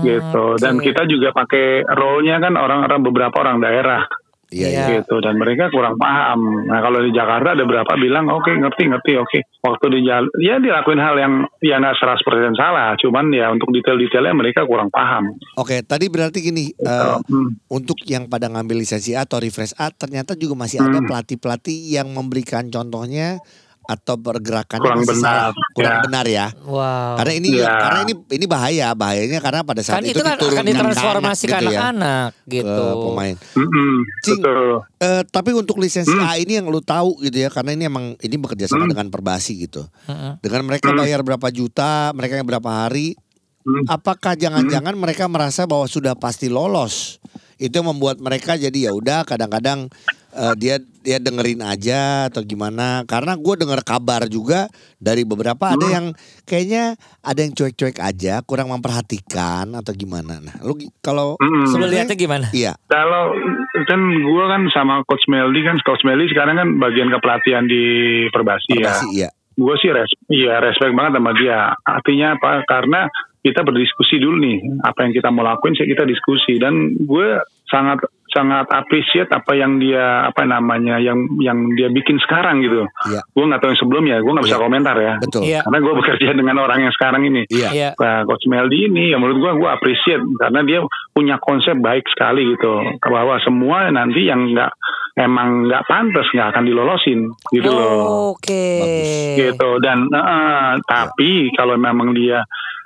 Gitu 0.00 0.56
dan 0.56 0.80
oke. 0.80 0.84
kita 0.84 1.04
juga 1.04 1.28
pakai 1.30 1.84
role-nya 1.84 2.40
kan 2.40 2.56
orang-orang 2.56 3.04
beberapa 3.04 3.36
orang 3.38 3.60
daerah 3.60 4.04
Iya, 4.52 4.68
Iya. 4.68 4.84
gitu 5.00 5.18
dan 5.18 5.36
mereka 5.36 5.68
kurang 5.68 5.96
paham. 5.96 6.66
Nah 6.66 6.80
kalau 6.80 7.00
di 7.00 7.10
Jakarta 7.10 7.52
ada 7.52 7.64
berapa 7.64 7.92
bilang 7.96 8.28
oke 8.28 8.50
ngerti 8.50 8.82
ngerti 8.86 9.12
oke 9.16 9.38
waktu 9.60 9.86
di 9.90 10.00
jalan 10.04 10.28
ya 10.36 10.58
dilakuin 10.58 11.00
hal 11.00 11.16
yang 11.16 11.32
ya 11.58 11.76
nggak 11.76 11.96
100% 11.96 12.52
salah 12.54 12.92
cuman 12.96 13.30
ya 13.30 13.48
untuk 13.48 13.70
detail-detailnya 13.70 14.34
mereka 14.34 14.64
kurang 14.64 14.88
paham. 14.88 15.34
Oke, 15.56 15.80
tadi 15.80 16.06
berarti 16.06 16.38
gini, 16.40 16.70
eh, 16.70 17.16
Hmm. 17.24 17.56
untuk 17.68 17.96
yang 18.04 18.26
pada 18.26 18.46
ngambil 18.46 18.80
lisensi 18.80 19.12
A 19.12 19.24
atau 19.24 19.38
refresh 19.38 19.72
A 19.74 19.88
ternyata 19.88 20.34
juga 20.34 20.54
masih 20.56 20.80
ada 20.80 20.98
Hmm. 20.98 21.08
pelatih-pelatih 21.08 21.90
yang 21.90 22.10
memberikan 22.10 22.68
contohnya 22.68 23.40
atau 23.84 24.16
pergerakannya 24.16 24.80
Kurang 24.80 25.00
masih 25.00 25.10
benar, 25.12 25.52
salah, 25.52 25.52
kurang 25.76 25.92
ya. 25.92 26.02
benar 26.02 26.24
ya. 26.26 26.46
Wow. 26.64 27.14
Karena 27.20 27.32
ini 27.36 27.48
Ya. 27.54 27.72
karena 27.76 27.98
ini 28.02 28.12
ini 28.32 28.46
bahaya, 28.48 28.88
bahayanya 28.92 29.40
karena 29.40 29.60
pada 29.60 29.80
saat 29.84 30.00
kan 30.00 30.04
itu, 30.04 30.16
itu 30.16 30.20
kan 30.20 30.36
akan 30.36 30.64
ditransformasi 30.64 31.44
ke 31.44 31.52
anak 31.52 31.60
gitu 31.60 31.68
ya, 31.68 31.80
anak-anak 31.84 32.30
gitu. 32.46 32.84
ke 32.84 32.84
pemain. 32.98 33.34
Mm-mm, 33.54 33.92
Cing. 34.24 34.40
betul. 34.40 34.68
Eh, 34.98 35.22
tapi 35.28 35.50
untuk 35.52 35.76
lisensi 35.76 36.10
Hmm. 36.10 36.24
A 36.24 36.36
ini 36.36 36.56
yang 36.56 36.66
lu 36.66 36.80
tahu 36.80 37.20
gitu 37.20 37.36
ya, 37.36 37.52
karena 37.52 37.70
ini 37.72 37.84
emang 37.84 38.16
ini 38.18 38.36
bekerja 38.36 38.64
sama 38.66 38.84
Hmm. 38.84 38.92
dengan 38.96 39.06
Perbasi 39.08 39.52
gitu. 39.60 39.84
Mm-mm. 40.08 40.40
Dengan 40.40 40.62
mereka 40.64 40.88
Hmm. 40.88 40.98
bayar 40.98 41.20
berapa 41.20 41.48
juta, 41.48 42.08
mereka 42.10 42.34
yang 42.34 42.48
berapa 42.48 42.70
hari, 42.70 43.14
Hmm. 43.60 43.84
apakah 43.86 44.32
jangan-jangan 44.34 44.92
mereka 44.92 45.24
merasa 45.24 45.64
bahwa 45.64 45.84
sudah 45.84 46.12
pasti 46.12 46.48
lolos? 46.48 47.20
Itu 47.54 47.78
yang 47.78 47.92
membuat 47.92 48.18
mereka 48.18 48.56
jadi 48.56 48.88
ya 48.88 48.92
udah 48.92 49.22
kadang-kadang 49.22 49.92
eh, 50.34 50.54
dia 50.56 50.82
dia 51.04 51.20
dengerin 51.20 51.60
aja 51.60 52.32
atau 52.32 52.40
gimana? 52.40 53.04
Karena 53.04 53.36
gue 53.36 53.54
dengar 53.60 53.84
kabar 53.84 54.24
juga 54.26 54.66
dari 54.96 55.22
beberapa 55.22 55.76
ada 55.76 55.84
Hmm. 55.84 55.92
yang 55.92 56.06
kayaknya 56.42 56.96
ada 57.20 57.40
yang 57.44 57.52
cuek-cuek 57.52 58.00
aja, 58.00 58.40
kurang 58.42 58.72
memperhatikan 58.72 59.68
atau 59.76 59.92
gimana. 59.92 60.40
Nah, 60.40 60.56
lu 60.64 60.74
kalau 60.98 61.36
sebenarnya 61.68 62.08
lihatnya 62.08 62.16
gimana? 62.16 62.46
iya, 62.50 62.72
Kalau 62.88 63.36
kan 63.84 64.00
gue 64.00 64.44
kan 64.48 64.62
sama 64.72 65.04
Coach 65.04 65.28
Meldi 65.28 65.60
kan 65.60 65.76
Coach 65.84 66.02
Meldi 66.02 66.32
sekarang 66.32 66.56
kan 66.56 66.68
bagian 66.80 67.12
kepelatihan 67.12 67.68
di 67.68 67.84
Perbasi, 68.32 68.80
ya. 68.80 68.88
Perbasi 68.88 69.06
iya. 69.12 69.28
Gue 69.54 69.76
sih 69.78 69.86
res, 69.92 70.10
iya 70.32 70.58
respect 70.58 70.96
banget 70.98 71.20
sama 71.20 71.30
dia. 71.38 71.70
Artinya 71.86 72.34
apa? 72.34 72.66
Karena 72.66 73.06
kita 73.44 73.60
berdiskusi 73.60 74.16
dulu 74.16 74.40
nih 74.40 74.56
apa 74.82 75.04
yang 75.04 75.12
kita 75.12 75.28
mau 75.28 75.44
lakuin 75.44 75.76
sih 75.76 75.84
kita 75.84 76.08
diskusi 76.08 76.56
dan 76.56 76.96
gue 76.96 77.28
sangat 77.74 77.98
sangat 78.30 78.66
appreciate 78.66 79.30
apa 79.30 79.54
yang 79.54 79.78
dia 79.78 80.26
apa 80.26 80.42
namanya 80.42 80.98
yang 80.98 81.22
yang 81.38 81.70
dia 81.78 81.86
bikin 81.86 82.18
sekarang 82.18 82.62
gitu. 82.62 82.82
Iya. 83.06 83.22
Gue 83.30 83.46
nggak 83.46 83.62
tahu 83.62 83.70
yang 83.70 83.78
sebelumnya, 83.78 84.16
gue 84.18 84.32
nggak 84.34 84.46
bisa 84.46 84.58
Iya. 84.58 84.64
komentar 84.66 84.96
ya. 84.98 85.14
Betul. 85.22 85.42
Iya. 85.46 85.60
Karena 85.62 85.78
gue 85.78 85.94
bekerja 85.94 86.28
dengan 86.34 86.56
orang 86.58 86.78
yang 86.82 86.94
sekarang 86.94 87.22
ini. 87.22 87.42
Iya. 87.46 87.68
Iya. 87.70 87.88
Nah, 87.94 88.26
Coach 88.26 88.46
Meldi 88.46 88.90
ini 88.90 89.14
ya 89.14 89.22
menurut 89.22 89.38
gua 89.38 89.52
gua 89.54 89.70
appreciate 89.74 90.18
karena 90.34 90.60
dia 90.62 90.78
punya 91.10 91.38
konsep 91.38 91.78
baik 91.78 92.02
sekali 92.10 92.58
gitu 92.58 92.74
bahwa 93.06 93.38
semua 93.38 93.86
nanti 93.94 94.26
yang 94.26 94.50
nggak 94.50 94.70
emang 95.14 95.70
nggak 95.70 95.86
pantas 95.86 96.26
nggak 96.34 96.48
akan 96.50 96.64
dilolosin 96.66 97.30
gitu 97.54 97.70
Oh, 97.70 97.78
loh 97.78 98.34
Oke. 98.34 98.66
Bagus. 98.82 99.10
gitu 99.38 99.70
dan 99.78 100.10
eh, 100.10 100.72
tapi 100.82 101.54
kalau 101.54 101.78
memang 101.78 102.10
dia 102.10 102.42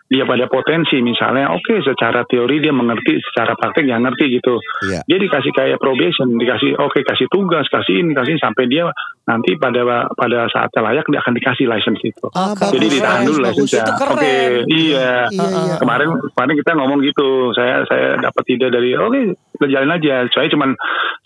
dia 0.09 0.25
pada 0.25 0.49
potensi 0.49 1.05
misalnya 1.05 1.53
oke 1.53 1.85
secara 1.85 2.25
teori 2.25 2.64
dia 2.64 2.73
mengerti 2.73 3.21
secara 3.21 3.53
praktek 3.53 3.85
dia 3.85 4.01
ngerti 4.01 4.40
gitu. 4.40 4.57
Iya. 4.88 5.05
dia 5.05 5.18
dikasih 5.21 5.53
kayak 5.53 5.77
probation 5.77 6.33
dikasih 6.40 6.81
oke 6.81 7.05
kasih 7.05 7.29
tugas 7.29 7.68
kasih 7.68 8.01
ini 8.01 8.16
kasih 8.16 8.40
sampai 8.40 8.64
dia 8.73 8.88
nanti 9.29 9.61
pada 9.61 10.09
pada 10.16 10.49
saatnya 10.49 10.81
layak 10.81 11.05
dia 11.12 11.21
akan 11.21 11.35
dikasih 11.37 11.68
license 11.68 12.01
itu. 12.01 12.27
Ah, 12.33 12.57
bagus, 12.57 12.73
jadi 12.73 12.87
ditahan 12.88 13.21
dulu 13.29 13.38
license 13.44 13.73
keren. 13.77 14.12
oke 14.16 14.33
iya. 14.73 15.12
Iya, 15.29 15.44
iya. 15.44 15.75
kemarin 15.77 16.09
kemarin 16.33 16.55
kita 16.57 16.71
ngomong 16.73 16.99
gitu. 17.05 17.53
Saya 17.53 17.85
saya 17.85 18.16
dapat 18.16 18.44
ide 18.49 18.73
dari 18.73 18.97
oke 18.97 19.21
kita 19.61 19.66
jalan 19.68 19.92
aja. 19.92 20.25
Saya 20.33 20.49
cuman 20.49 20.73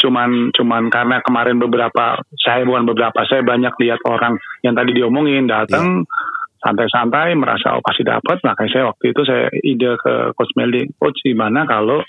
cuman 0.03 0.51
cuman 0.51 0.83
karena 0.91 1.23
kemarin 1.23 1.63
beberapa 1.63 2.19
saya 2.35 2.67
bukan 2.67 2.91
beberapa 2.91 3.23
saya 3.31 3.47
banyak 3.47 3.79
lihat 3.79 4.03
orang 4.11 4.43
yang 4.67 4.75
tadi 4.75 4.91
diomongin 4.91 5.47
datang 5.47 6.03
santai-santai 6.63 7.35
merasa 7.35 7.75
oh 7.75 7.83
pasti 7.83 8.07
dapat 8.07 8.39
makanya 8.47 8.71
saya 8.71 8.85
waktu 8.89 9.05
itu 9.11 9.21
saya 9.27 9.51
ide 9.67 9.99
ke 9.99 10.15
coach 10.39 10.55
Meldi 10.55 10.87
coach 10.97 11.19
gimana 11.27 11.67
kalau 11.67 12.01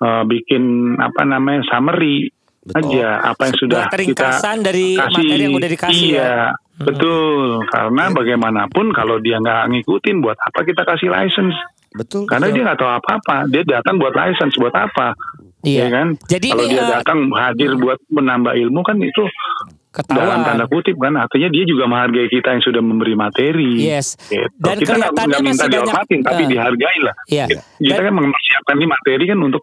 eh, 0.00 0.22
bikin 0.24 0.94
apa 0.96 1.26
namanya 1.26 1.66
summary 1.66 2.30
Betul. 2.66 2.98
aja 2.98 3.08
apa 3.22 3.42
yang 3.46 3.56
sudah 3.62 3.78
Buat 3.78 3.90
kita 3.94 4.02
ringkasan 4.02 4.56
dari 4.66 4.86
materi 4.98 5.38
yang 5.38 5.54
udah 5.54 5.70
dikasih 5.70 6.08
iya, 6.10 6.18
ya. 6.18 6.38
betul. 6.82 7.62
Karena 7.70 8.10
bagaimanapun 8.10 8.90
kalau 8.90 9.22
dia 9.22 9.38
nggak 9.38 9.70
ngikutin, 9.70 10.18
buat 10.18 10.34
apa 10.34 10.66
kita 10.66 10.82
kasih 10.82 11.14
license? 11.14 11.54
Betul. 11.94 12.26
Karena 12.26 12.50
betul. 12.50 12.54
dia 12.58 12.62
nggak 12.66 12.78
tahu 12.82 12.90
apa-apa. 12.90 13.36
Dia 13.54 13.62
datang 13.62 14.02
buat 14.02 14.14
license, 14.18 14.58
buat 14.58 14.74
apa? 14.74 15.14
Iya. 15.62 15.78
Ya 15.78 15.86
kan? 15.94 16.06
Jadi 16.26 16.48
kalau 16.50 16.66
ini, 16.66 16.72
dia 16.74 16.82
eh, 16.82 16.90
datang 16.90 17.18
hadir 17.38 17.70
buat 17.78 17.98
menambah 18.10 18.54
ilmu 18.58 18.80
kan 18.82 18.98
itu 18.98 19.22
dalam 20.04 20.38
tanda 20.44 20.64
Ketahuan. 20.66 20.82
kutip 20.84 20.96
kan 21.00 21.12
artinya 21.16 21.48
dia 21.48 21.64
juga 21.64 21.84
menghargai 21.88 22.28
kita 22.28 22.48
yang 22.52 22.62
sudah 22.62 22.82
memberi 22.84 23.14
materi. 23.16 23.72
Yes. 23.80 24.20
Gitu. 24.28 24.44
Dan 24.60 24.76
kita 24.76 24.92
nggak 25.00 25.12
kelihatannya 25.16 25.38
minta 25.40 25.48
masih 25.48 25.60
banyak- 25.64 25.72
dihormatin, 25.72 26.20
tapi 26.20 26.42
eh. 26.42 26.48
dihargai 26.52 26.98
lah. 27.00 27.14
Iya. 27.26 27.44
Kita 27.80 27.94
Dan- 27.96 28.06
kan 28.06 28.14
mempersiapkan 28.20 28.74
ini 28.76 28.86
materi 28.86 29.24
kan 29.24 29.38
untuk 29.40 29.62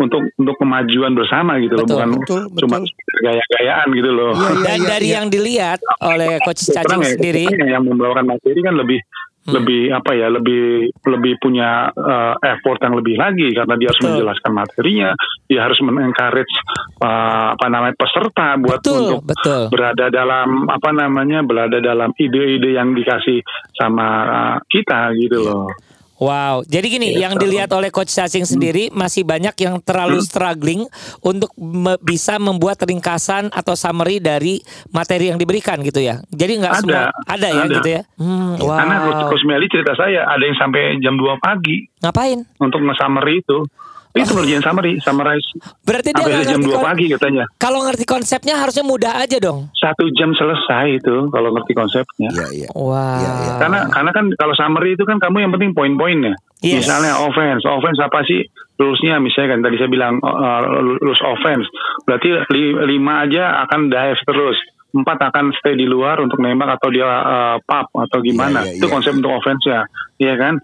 untuk 0.00 0.22
untuk 0.40 0.56
kemajuan 0.56 1.12
bersama 1.12 1.60
gitu 1.60 1.76
loh, 1.76 1.84
Betul, 1.84 1.96
bukan 2.00 2.08
betul, 2.24 2.40
cuma 2.64 2.76
betul. 2.80 3.20
gaya-gayaan 3.20 3.88
gitu 3.92 4.10
loh. 4.10 4.32
Iya, 4.32 4.40
iya, 4.40 4.64
Dan 4.64 4.78
iya, 4.80 4.88
dari 4.88 5.08
yang 5.12 5.26
dilihat 5.28 5.78
oleh 6.00 6.30
coach 6.40 6.62
Cacing 6.72 7.00
ya, 7.04 7.10
sendiri, 7.20 7.44
kita 7.52 7.68
yang 7.68 7.84
membawakan 7.84 8.24
materi 8.24 8.60
kan 8.64 8.80
lebih 8.80 8.96
Hmm. 9.40 9.56
lebih 9.56 9.88
apa 9.88 10.12
ya 10.12 10.28
lebih 10.28 10.92
lebih 11.00 11.40
punya 11.40 11.88
eh, 11.88 12.34
effort 12.44 12.76
yang 12.84 12.92
lebih 12.92 13.16
lagi 13.16 13.48
karena 13.56 13.72
dia 13.80 13.88
harus 13.88 14.00
Betul. 14.04 14.10
menjelaskan 14.12 14.52
materinya 14.52 15.10
dia 15.48 15.60
harus 15.64 15.78
mengencourage 15.80 16.54
eh, 17.00 17.46
apa 17.56 17.66
namanya 17.72 17.96
peserta 17.96 18.60
buat 18.60 18.84
betul, 18.84 19.00
untuk 19.00 19.20
betul. 19.24 19.62
berada 19.72 20.12
dalam 20.12 20.68
apa 20.68 20.90
namanya 20.92 21.40
berada 21.40 21.80
dalam 21.80 22.12
ide-ide 22.20 22.76
yang 22.76 22.92
dikasih 22.92 23.40
sama 23.72 24.08
eh, 24.28 24.56
kita 24.68 25.16
gitu 25.16 25.40
loh 25.40 25.72
Wow, 26.20 26.62
jadi 26.62 26.86
gini, 26.86 27.08
Iya, 27.10 27.24
yang 27.24 27.32
so- 27.32 27.40
dilihat 27.40 27.70
oleh 27.70 27.88
coach 27.88 28.12
Cacing 28.12 28.44
sendiri 28.44 28.92
masih 28.92 29.24
banyak 29.24 29.56
yang 29.56 29.80
terlalu 29.80 30.20
struggling 30.20 30.84
untuk 31.18 31.48
me- 31.56 31.96
bisa 31.98 32.36
membuat 32.36 32.76
ringkasan 32.78 33.48
atau 33.48 33.72
summary 33.72 34.20
dari 34.20 34.60
materi 34.90 35.28
yang 35.28 35.36
diberikan 35.36 35.80
gitu 35.80 35.98
ya. 35.98 36.20
Jadi 36.28 36.60
nggak 36.60 36.72
Ada, 36.72 36.80
semua 36.82 37.02
ada 37.26 37.48
ya 37.48 37.62
ada. 37.62 37.74
gitu 37.74 37.88
ya. 37.90 38.02
Hmm, 38.14 38.52
wow. 38.58 38.76
karena 38.76 38.94
Coach 39.26 39.44
Meli 39.44 39.66
cerita 39.66 39.92
saya 39.94 40.20
ada 40.22 40.42
yang 40.42 40.54
sampai 40.54 41.00
jam 41.00 41.16
2 41.16 41.40
pagi 41.40 41.88
Ngapain? 41.98 42.44
untuk 42.58 42.80
nge-summary 42.80 43.40
itu 43.40 43.64
Itu 44.10 44.34
ngerjain 44.34 44.62
summary, 44.62 44.98
summarize. 44.98 45.48
Berarti 45.86 46.10
dia 46.10 46.18
Sampai 46.18 46.34
nggak 46.34 46.46
jam 46.50 46.58
ngerti 46.58 46.70
2 46.70 46.74
kon- 46.74 46.86
pagi 46.90 47.06
katanya. 47.14 47.44
Kalau 47.62 47.78
ngerti 47.86 48.04
konsepnya 48.10 48.54
harusnya 48.58 48.82
mudah 48.82 49.12
aja 49.22 49.38
dong. 49.38 49.70
Satu 49.78 50.10
jam 50.18 50.34
selesai 50.34 50.98
itu 50.98 51.14
kalau 51.30 51.54
ngerti 51.54 51.72
konsepnya. 51.78 52.30
Iya, 52.34 52.46
iya. 52.50 52.68
Wah. 52.74 53.22
Iya, 53.22 53.30
iya. 53.30 53.52
Karena 53.62 53.78
karena 53.86 54.10
kan 54.10 54.24
kalau 54.34 54.54
summary 54.58 54.98
itu 54.98 55.06
kan 55.06 55.22
kamu 55.22 55.46
yang 55.46 55.52
penting 55.54 55.70
poin-poinnya. 55.78 56.34
Yes. 56.60 56.84
Misalnya 56.84 57.22
offense, 57.22 57.62
offense 57.64 58.02
apa 58.02 58.20
sih 58.26 58.44
rulesnya? 58.76 59.16
Misalnya 59.22 59.56
kan 59.56 59.60
tadi 59.64 59.76
saya 59.80 59.88
bilang 59.88 60.18
uh, 60.20 60.60
rules 61.00 61.22
offense, 61.24 61.64
berarti 62.04 62.28
li- 62.52 62.98
lima 62.98 63.24
aja 63.24 63.64
akan 63.64 63.88
dive 63.88 64.20
terus, 64.28 64.58
empat 64.92 65.18
akan 65.32 65.56
stay 65.56 65.72
di 65.78 65.88
luar 65.88 66.20
untuk 66.20 66.36
nembak 66.36 66.76
atau 66.76 66.92
dia 66.92 67.06
uh, 67.06 67.56
pop 67.64 67.88
atau 67.94 68.18
gimana. 68.20 68.60
Iya, 68.66 68.76
iya, 68.76 68.78
itu 68.82 68.86
iya. 68.90 68.92
konsep 68.92 69.12
untuk 69.16 69.32
offense 69.32 69.64
ya, 69.64 69.80
iya 70.20 70.34
kan? 70.36 70.60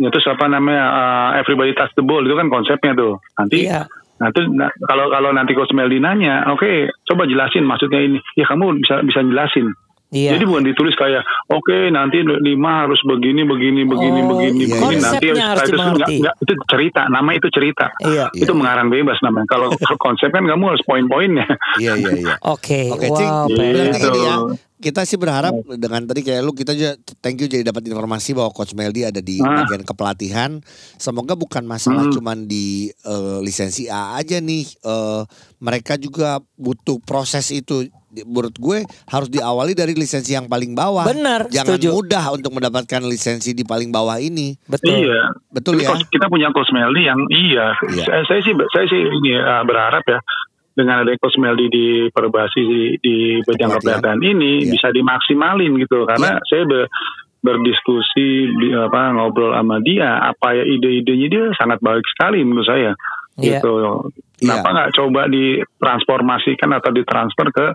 Ya, 0.00 0.08
terus 0.08 0.24
apa 0.32 0.48
namanya 0.48 0.84
uh, 0.88 1.28
everybody 1.36 1.76
touch 1.76 1.92
the 1.92 2.00
ball 2.00 2.24
itu 2.24 2.32
kan 2.32 2.48
konsepnya 2.48 2.96
tuh. 2.96 3.20
Nanti 3.36 3.68
Iya. 3.68 3.84
Nah, 4.20 4.28
terus 4.36 4.52
nah, 4.52 4.68
kalau 4.84 5.08
kalau 5.08 5.32
nanti 5.32 5.56
Coach 5.56 5.72
Meldi 5.72 5.96
nanya, 5.96 6.44
oke, 6.52 6.92
coba 7.08 7.24
jelasin 7.24 7.64
maksudnya 7.64 8.04
ini. 8.04 8.20
Ya 8.36 8.44
kamu 8.44 8.84
bisa 8.84 9.00
bisa 9.00 9.24
jelasin. 9.24 9.72
Iya. 10.10 10.34
Jadi 10.34 10.42
bukan 10.42 10.66
ditulis 10.66 10.94
kayak, 10.94 11.22
oke 11.46 11.70
nanti 11.88 12.18
lima 12.20 12.82
harus 12.82 12.98
begini, 13.00 13.46
begini, 13.46 13.86
begini, 13.86 14.20
Oh, 14.20 14.34
begini, 14.34 14.66
iya, 14.66 14.74
begini. 14.74 14.98
iya. 14.98 15.06
Nanti 15.06 15.26
harus 15.32 15.62
itu, 15.64 15.78
enggak, 15.78 16.08
enggak, 16.10 16.34
itu 16.36 16.52
cerita, 16.66 17.00
nama 17.06 17.30
itu 17.30 17.48
cerita. 17.48 17.86
Iya. 18.02 18.26
Itu 18.34 18.52
mengarang 18.52 18.90
bebas 18.90 19.22
namanya. 19.22 19.46
Kalau 19.46 19.70
konsep 20.02 20.28
kan 20.28 20.42
kamu 20.42 20.64
harus 20.66 20.82
poin-poinnya. 20.82 21.46
Iya, 21.78 21.94
iya, 21.94 22.10
iya. 22.12 22.34
Oke. 22.42 22.90
Oke, 22.90 23.06
wow, 23.06 23.16
Cing. 23.16 23.30
Berarti 23.54 23.98
Gitu. 24.02 24.20
ya. 24.20 24.36
Kita 24.80 25.04
sih 25.04 25.14
berharap 25.14 25.52
dengan 25.70 26.02
tadi 26.02 26.24
kayak 26.24 26.40
lu 26.40 26.50
kita 26.50 26.72
juga 26.72 26.96
thank 27.20 27.36
you 27.36 27.46
jadi 27.46 27.62
dapat 27.62 27.84
informasi 27.84 28.32
bahwa 28.32 28.48
Coach 28.48 28.72
Meldi 28.72 29.04
ada 29.04 29.20
di 29.20 29.36
Ah. 29.38 29.62
bagian 29.62 29.84
kepelatihan. 29.84 30.56
Semoga 30.96 31.36
bukan 31.36 31.62
masalah 31.62 32.02
Hmm. 32.02 32.14
cuman 32.16 32.38
di 32.44 32.88
eh, 32.90 33.38
lisensi 33.38 33.86
A 33.86 34.16
aja 34.16 34.36
nih. 34.36 34.64
Eh, 34.74 35.22
mereka 35.58 35.94
juga 35.94 36.40
butuh 36.56 36.98
proses 36.98 37.52
itu. 37.52 37.92
Di- 38.10 38.22
Menurut 38.22 38.52
gue 38.52 38.78
harus 39.06 39.28
diawali 39.28 39.72
dari 39.72 39.94
lisensi 39.94 40.32
yang 40.32 40.44
paling 40.44 40.72
bawah. 40.72 41.02
Benar, 41.04 41.46
Jangan 41.46 41.78
setuju. 41.78 41.88
mudah 41.92 42.24
untuk 42.30 42.50
mendapatkan 42.52 43.00
lisensi 43.02 43.50
di 43.50 43.62
paling 43.62 43.88
bawah 43.88 44.18
ini. 44.18 44.58
Betul. 44.64 45.06
Iya. 45.06 45.30
Betul 45.48 45.78
Tapi 45.78 45.86
ya? 45.86 46.10
kita 46.10 46.26
punya 46.26 46.50
Coach 46.50 46.70
Meldi 46.70 47.02
yang 47.02 47.20
iya. 47.28 47.66
Iya. 47.88 48.04
Saya, 48.04 48.22
saya 48.26 48.40
sih 48.40 48.54
saya 48.68 48.86
sih 48.86 48.98
ini 48.98 49.30
uh, 49.32 49.62
berharap 49.62 50.02
ya 50.04 50.18
dengan 50.70 51.02
ada 51.02 51.12
Coach 51.16 51.36
Meldi 51.36 51.66
di 51.66 51.86
perbasi 52.08 52.60
di, 52.60 52.80
di 52.98 53.14
bidang 53.40 53.74
Kepelatihan. 53.74 54.00
kepelatihan 54.02 54.20
ini 54.20 54.52
Iya. 54.60 54.70
bisa 54.74 54.88
dimaksimalin 54.90 55.72
gitu 55.76 56.02
karena 56.02 56.38
saya 56.44 56.62
be- 56.64 56.90
berdiskusi 57.40 58.28
di- 58.52 58.72
apa 58.72 59.12
ngobrol 59.12 59.50
sama 59.50 59.80
dia 59.80 60.20
apa 60.20 60.52
ya 60.52 60.62
ide-idenya 60.62 61.26
dia 61.26 61.44
sangat 61.54 61.80
baik 61.80 62.04
sekali 62.06 62.42
menurut 62.42 62.64
saya 62.64 62.92
Iya. 63.36 63.58
gitu 63.58 63.72
kenapa 64.40 64.66
Iya. 64.66 64.74
nggak 64.74 64.92
coba 64.96 65.22
ditransformasikan 65.28 66.70
atau 66.72 66.90
ditransfer 66.90 67.46
ke 67.52 67.66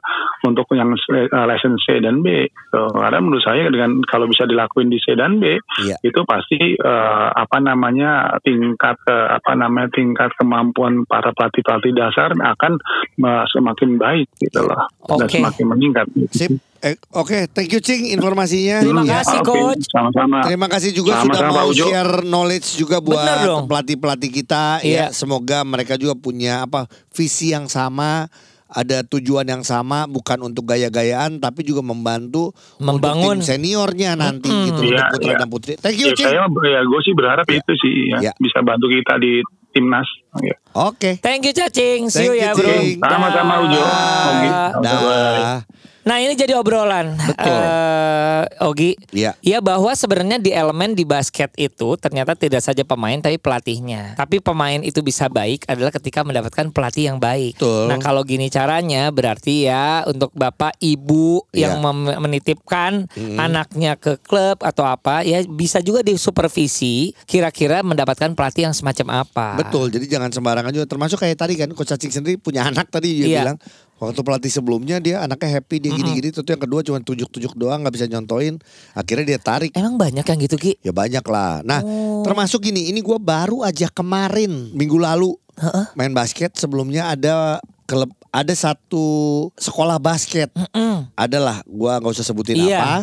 untuk 0.43 0.65
yang 0.73 0.91
uh, 0.91 1.45
license 1.45 1.81
C 1.85 2.01
dan 2.01 2.25
B 2.25 2.49
gitu. 2.49 2.81
karena 2.91 3.19
menurut 3.21 3.43
saya 3.45 3.69
dengan 3.69 4.01
kalau 4.09 4.25
bisa 4.25 4.49
dilakuin 4.49 4.89
di 4.89 4.97
C 4.97 5.13
dan 5.13 5.37
B 5.37 5.57
Iya. 5.85 5.97
itu 6.01 6.19
pasti 6.25 6.75
eh, 6.75 7.27
apa 7.35 7.59
namanya 7.59 8.39
tingkat 8.41 8.95
eh, 9.05 9.27
apa 9.37 9.53
namanya 9.53 9.91
tingkat 9.91 10.31
kemampuan 10.39 11.03
para 11.05 11.35
pelatih 11.35 11.61
pelatih 11.61 11.91
dasar 11.93 12.31
akan 12.31 12.79
eh, 13.21 13.45
semakin 13.51 13.99
baik 13.99 14.27
gitu 14.39 14.63
loh 14.65 14.87
dan 15.05 15.27
Oke. 15.27 15.37
semakin 15.37 15.65
meningkat. 15.69 16.07
Sip. 16.31 16.57
Eh, 16.85 16.93
Oke, 17.11 17.49
thank 17.49 17.73
you 17.73 17.81
Cing 17.81 18.13
informasinya. 18.13 18.77
Terima 18.77 19.01
Ya. 19.01 19.19
kasih, 19.19 19.41
Coach. 19.41 19.89
Sama-sama. 19.89 20.45
Terima 20.45 20.67
kasih 20.69 20.93
juga 20.93 21.17
Sama-sama, 21.17 21.33
sudah 21.33 21.41
Pak 21.41 21.57
mau 21.57 21.67
Ujo. 21.67 21.85
share 21.89 22.13
knowledge 22.23 22.67
juga 22.77 22.97
buat 23.01 23.25
pelatih-pelatih 23.65 24.29
kita 24.31 24.85
Iya. 24.85 24.93
ya. 25.01 25.05
Semoga 25.09 25.65
mereka 25.65 25.97
juga 25.97 26.13
punya 26.13 26.61
apa 26.61 26.85
visi 27.09 27.49
yang 27.49 27.65
sama, 27.65 28.29
ada 28.67 29.01
tujuan 29.01 29.45
yang 29.45 29.63
sama 29.63 30.05
bukan 30.05 30.41
untuk 30.43 30.67
gaya-gayaan 30.67 31.37
tapi 31.39 31.63
juga 31.63 31.81
membantu 31.81 32.53
Membangun. 32.77 33.39
untuk 33.39 33.41
tim 33.41 33.49
seniornya 33.55 34.13
nanti 34.13 34.45
Mm-mm. 34.45 34.65
gitu 34.67 34.81
Iya, 34.83 34.89
untuk 34.91 35.09
putra 35.15 35.25
iya. 35.25 35.39
dan 35.39 35.49
putri. 35.49 35.73
Thank 35.79 35.97
you, 35.97 36.09
Ya, 36.11 36.15
Cing. 36.15 36.27
saya 36.27 36.45
ya 36.45 36.81
gue 36.83 36.99
sih 37.01 37.13
berharap 37.13 37.45
Iya. 37.47 37.57
itu 37.57 37.71
sih 37.81 37.93
ya, 38.09 38.17
Iya. 38.19 38.31
bisa 38.37 38.61
bantu 38.61 38.85
kita 38.89 39.17
di 39.17 39.41
timnas. 39.71 40.05
Ya. 40.37 40.53
Oke. 40.77 41.17
Thank 41.17 41.49
you 41.49 41.53
Cacing. 41.53 42.07
See 42.07 42.21
Thank 42.21 42.29
you 42.29 42.35
you, 42.37 42.45
ya, 42.45 42.51
Bro. 42.53 42.73
Sama-sama, 43.01 43.53
Ujo. 43.63 43.81
Ogi. 43.81 44.49
Dah. 44.53 44.71
Dah. 44.79 45.59
Nah 46.05 46.17
ini 46.17 46.33
jadi 46.33 46.53
obrolan 46.53 47.17
Betul. 47.17 47.49
Eh, 47.49 48.43
Ogi 48.61 48.93
Iya. 49.09 49.33
Ya 49.39 49.57
bahwa 49.57 49.89
sebenarnya 49.91 50.37
di 50.37 50.49
elemen 50.49 50.93
di 50.93 51.01
basket 51.01 51.49
itu 51.55 51.95
Ternyata 51.95 52.33
tidak 52.33 52.61
saja 52.61 52.81
pemain 52.81 53.17
tapi 53.17 53.35
pelatihnya 53.35 54.13
Tapi 54.13 54.37
pemain 54.37 54.77
itu 54.79 55.01
bisa 55.01 55.25
baik 55.27 55.65
adalah 55.65 55.89
ketika 55.89 56.21
mendapatkan 56.21 56.69
pelatih 56.69 57.09
yang 57.09 57.17
baik 57.17 57.57
Betul. 57.57 57.89
Nah 57.89 57.97
kalau 57.97 58.21
gini 58.21 58.47
caranya 58.47 59.09
berarti 59.09 59.65
ya 59.65 60.05
Untuk 60.05 60.29
bapak 60.31 60.77
ibu 60.79 61.41
yang 61.51 61.75
Iya. 61.75 61.83
mem- 61.83 62.19
menitipkan 62.21 63.09
Mm. 63.11 63.37
anaknya 63.37 63.95
ke 63.95 64.19
klub 64.19 64.61
atau 64.61 64.83
apa 64.83 65.21
Ya 65.21 65.41
bisa 65.41 65.79
juga 65.79 66.01
disupervisi 66.01 67.17
Kira-kira 67.23 67.81
mendapatkan 67.81 68.29
pelatih 68.31 68.63
yang 68.63 68.75
semacam 68.75 69.25
apa 69.25 69.57
Betul. 69.57 69.89
Jadi 69.89 70.05
jangan 70.07 70.29
sembarangan 70.29 70.69
juga 70.69 70.85
termasuk 70.85 71.17
kayak 71.17 71.33
tadi 71.35 71.53
kan 71.55 71.71
Coach 71.71 71.89
Cacing 71.89 72.13
sendiri 72.13 72.37
punya 72.37 72.61
anak 72.63 72.87
tadi 72.87 73.09
dia 73.15 73.25
Iya. 73.25 73.41
bilang 73.41 73.57
waktu 73.95 74.21
pelatih 74.21 74.49
sebelumnya 74.49 74.97
dia 74.97 75.19
anaknya 75.19 75.55
happy 75.55 75.79
dia 75.79 75.91
gini-gini 75.91 76.27
terus 76.29 76.43
yang 76.43 76.59
kedua 76.59 76.81
cuma 76.81 76.99
tujuk-tujuk 76.99 77.53
doang 77.53 77.79
nggak 77.79 77.93
bisa 77.93 78.05
nyontoin 78.05 78.59
akhirnya 78.91 79.25
dia 79.25 79.39
tarik 79.39 79.71
Emang 79.71 79.95
banyak 79.95 80.21
yang 80.21 80.39
gitu 80.41 80.55
Ki? 80.55 80.71
Ya 80.79 80.91
banyak 80.91 81.23
lah. 81.23 81.59
Nah, 81.61 81.79
Oh. 81.79 82.19
termasuk 82.21 82.59
gini, 82.61 82.87
ini 82.87 82.99
gua 82.99 83.15
baru 83.15 83.61
aja 83.61 83.87
kemarin 83.87 84.71
minggu 84.71 84.95
lalu 84.95 85.35
Heeh. 85.55 85.85
main 85.93 86.11
basket. 86.11 86.51
Sebelumnya 86.53 87.07
ada 87.09 87.57
klub, 87.85 88.11
ada 88.29 88.51
satu 88.51 89.05
sekolah 89.53 89.95
basket. 89.97 90.51
Mm-mm. 90.51 91.07
Adalah, 91.13 91.63
gua 91.65 91.97
nggak 91.97 92.11
usah 92.11 92.25
sebutin 92.25 92.57
Iya. 92.57 92.77
apa. 92.77 92.93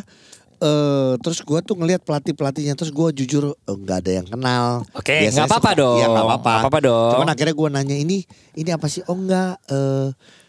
Eh, 0.58 1.12
terus 1.18 1.40
gua 1.40 1.58
tuh 1.58 1.74
ngelihat 1.74 2.00
pelatih 2.00 2.32
pelatihnya, 2.32 2.74
terus 2.74 2.90
gua 2.90 3.10
jujur 3.10 3.50
eh, 3.50 3.74
nggak 3.74 3.98
ada 3.98 4.12
yang 4.14 4.26
kenal. 4.26 4.64
Oke, 4.92 5.10
Biasanya 5.20 5.34
nggak 5.40 5.50
apa-apa 5.50 5.68
suka- 5.68 5.80
dong. 5.80 5.96
Iya 5.96 6.06
nggak 6.06 6.24
apa-apa. 6.24 6.38
Nggak 6.48 6.62
apa-apa 6.62 6.80
dong. 6.80 7.10
Cuman 7.12 7.28
akhirnya 7.28 7.54
gua 7.54 7.68
nanya 7.70 7.96
ini, 7.96 8.18
ini 8.52 8.70
apa 8.70 8.86
sih? 8.86 9.02
Oh 9.04 9.16
enggak. 9.16 9.58
Eh, 9.66 10.08
Kak, 10.14 10.40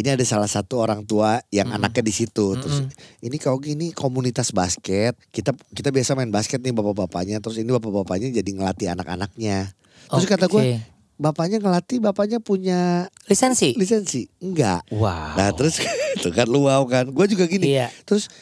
ini 0.00 0.16
ada 0.16 0.24
salah 0.24 0.48
satu 0.48 0.80
orang 0.80 1.04
tua 1.04 1.44
yang 1.52 1.68
anaknya 1.76 2.00
di 2.00 2.14
situ. 2.16 2.56
Terus 2.56 2.88
ini 3.20 3.36
kau 3.36 3.60
gini 3.60 3.92
komunitas 3.92 4.48
basket. 4.50 5.12
Kita 5.28 5.52
kita 5.76 5.92
biasa 5.92 6.16
main 6.16 6.32
basket 6.32 6.64
nih 6.64 6.72
bapak-bapaknya. 6.72 7.44
Terus 7.44 7.60
ini 7.60 7.68
bapak-bapaknya 7.68 8.32
jadi 8.32 8.50
ngelatih 8.56 8.88
anak-anaknya. 8.96 9.76
Terus 10.08 10.26
kata 10.26 10.48
Oke. 10.48 10.56
gue, 10.56 10.64
bapaknya 11.20 11.60
ngelatih, 11.60 12.00
bapaknya 12.00 12.40
punya 12.40 13.12
Lisensi? 13.28 13.76
lisensi? 13.76 14.24
Enggak. 14.40 14.88
Wow. 14.88 15.36
Nah 15.36 15.52
terus 15.52 15.78
itu 16.16 16.32
kan 16.32 16.48
lu 16.48 16.64
wow 16.64 16.80
kan. 16.88 17.04
Gue 17.12 17.28
juga 17.28 17.44
gini. 17.44 17.76
Iya. 17.76 17.92
Terus 18.08 18.32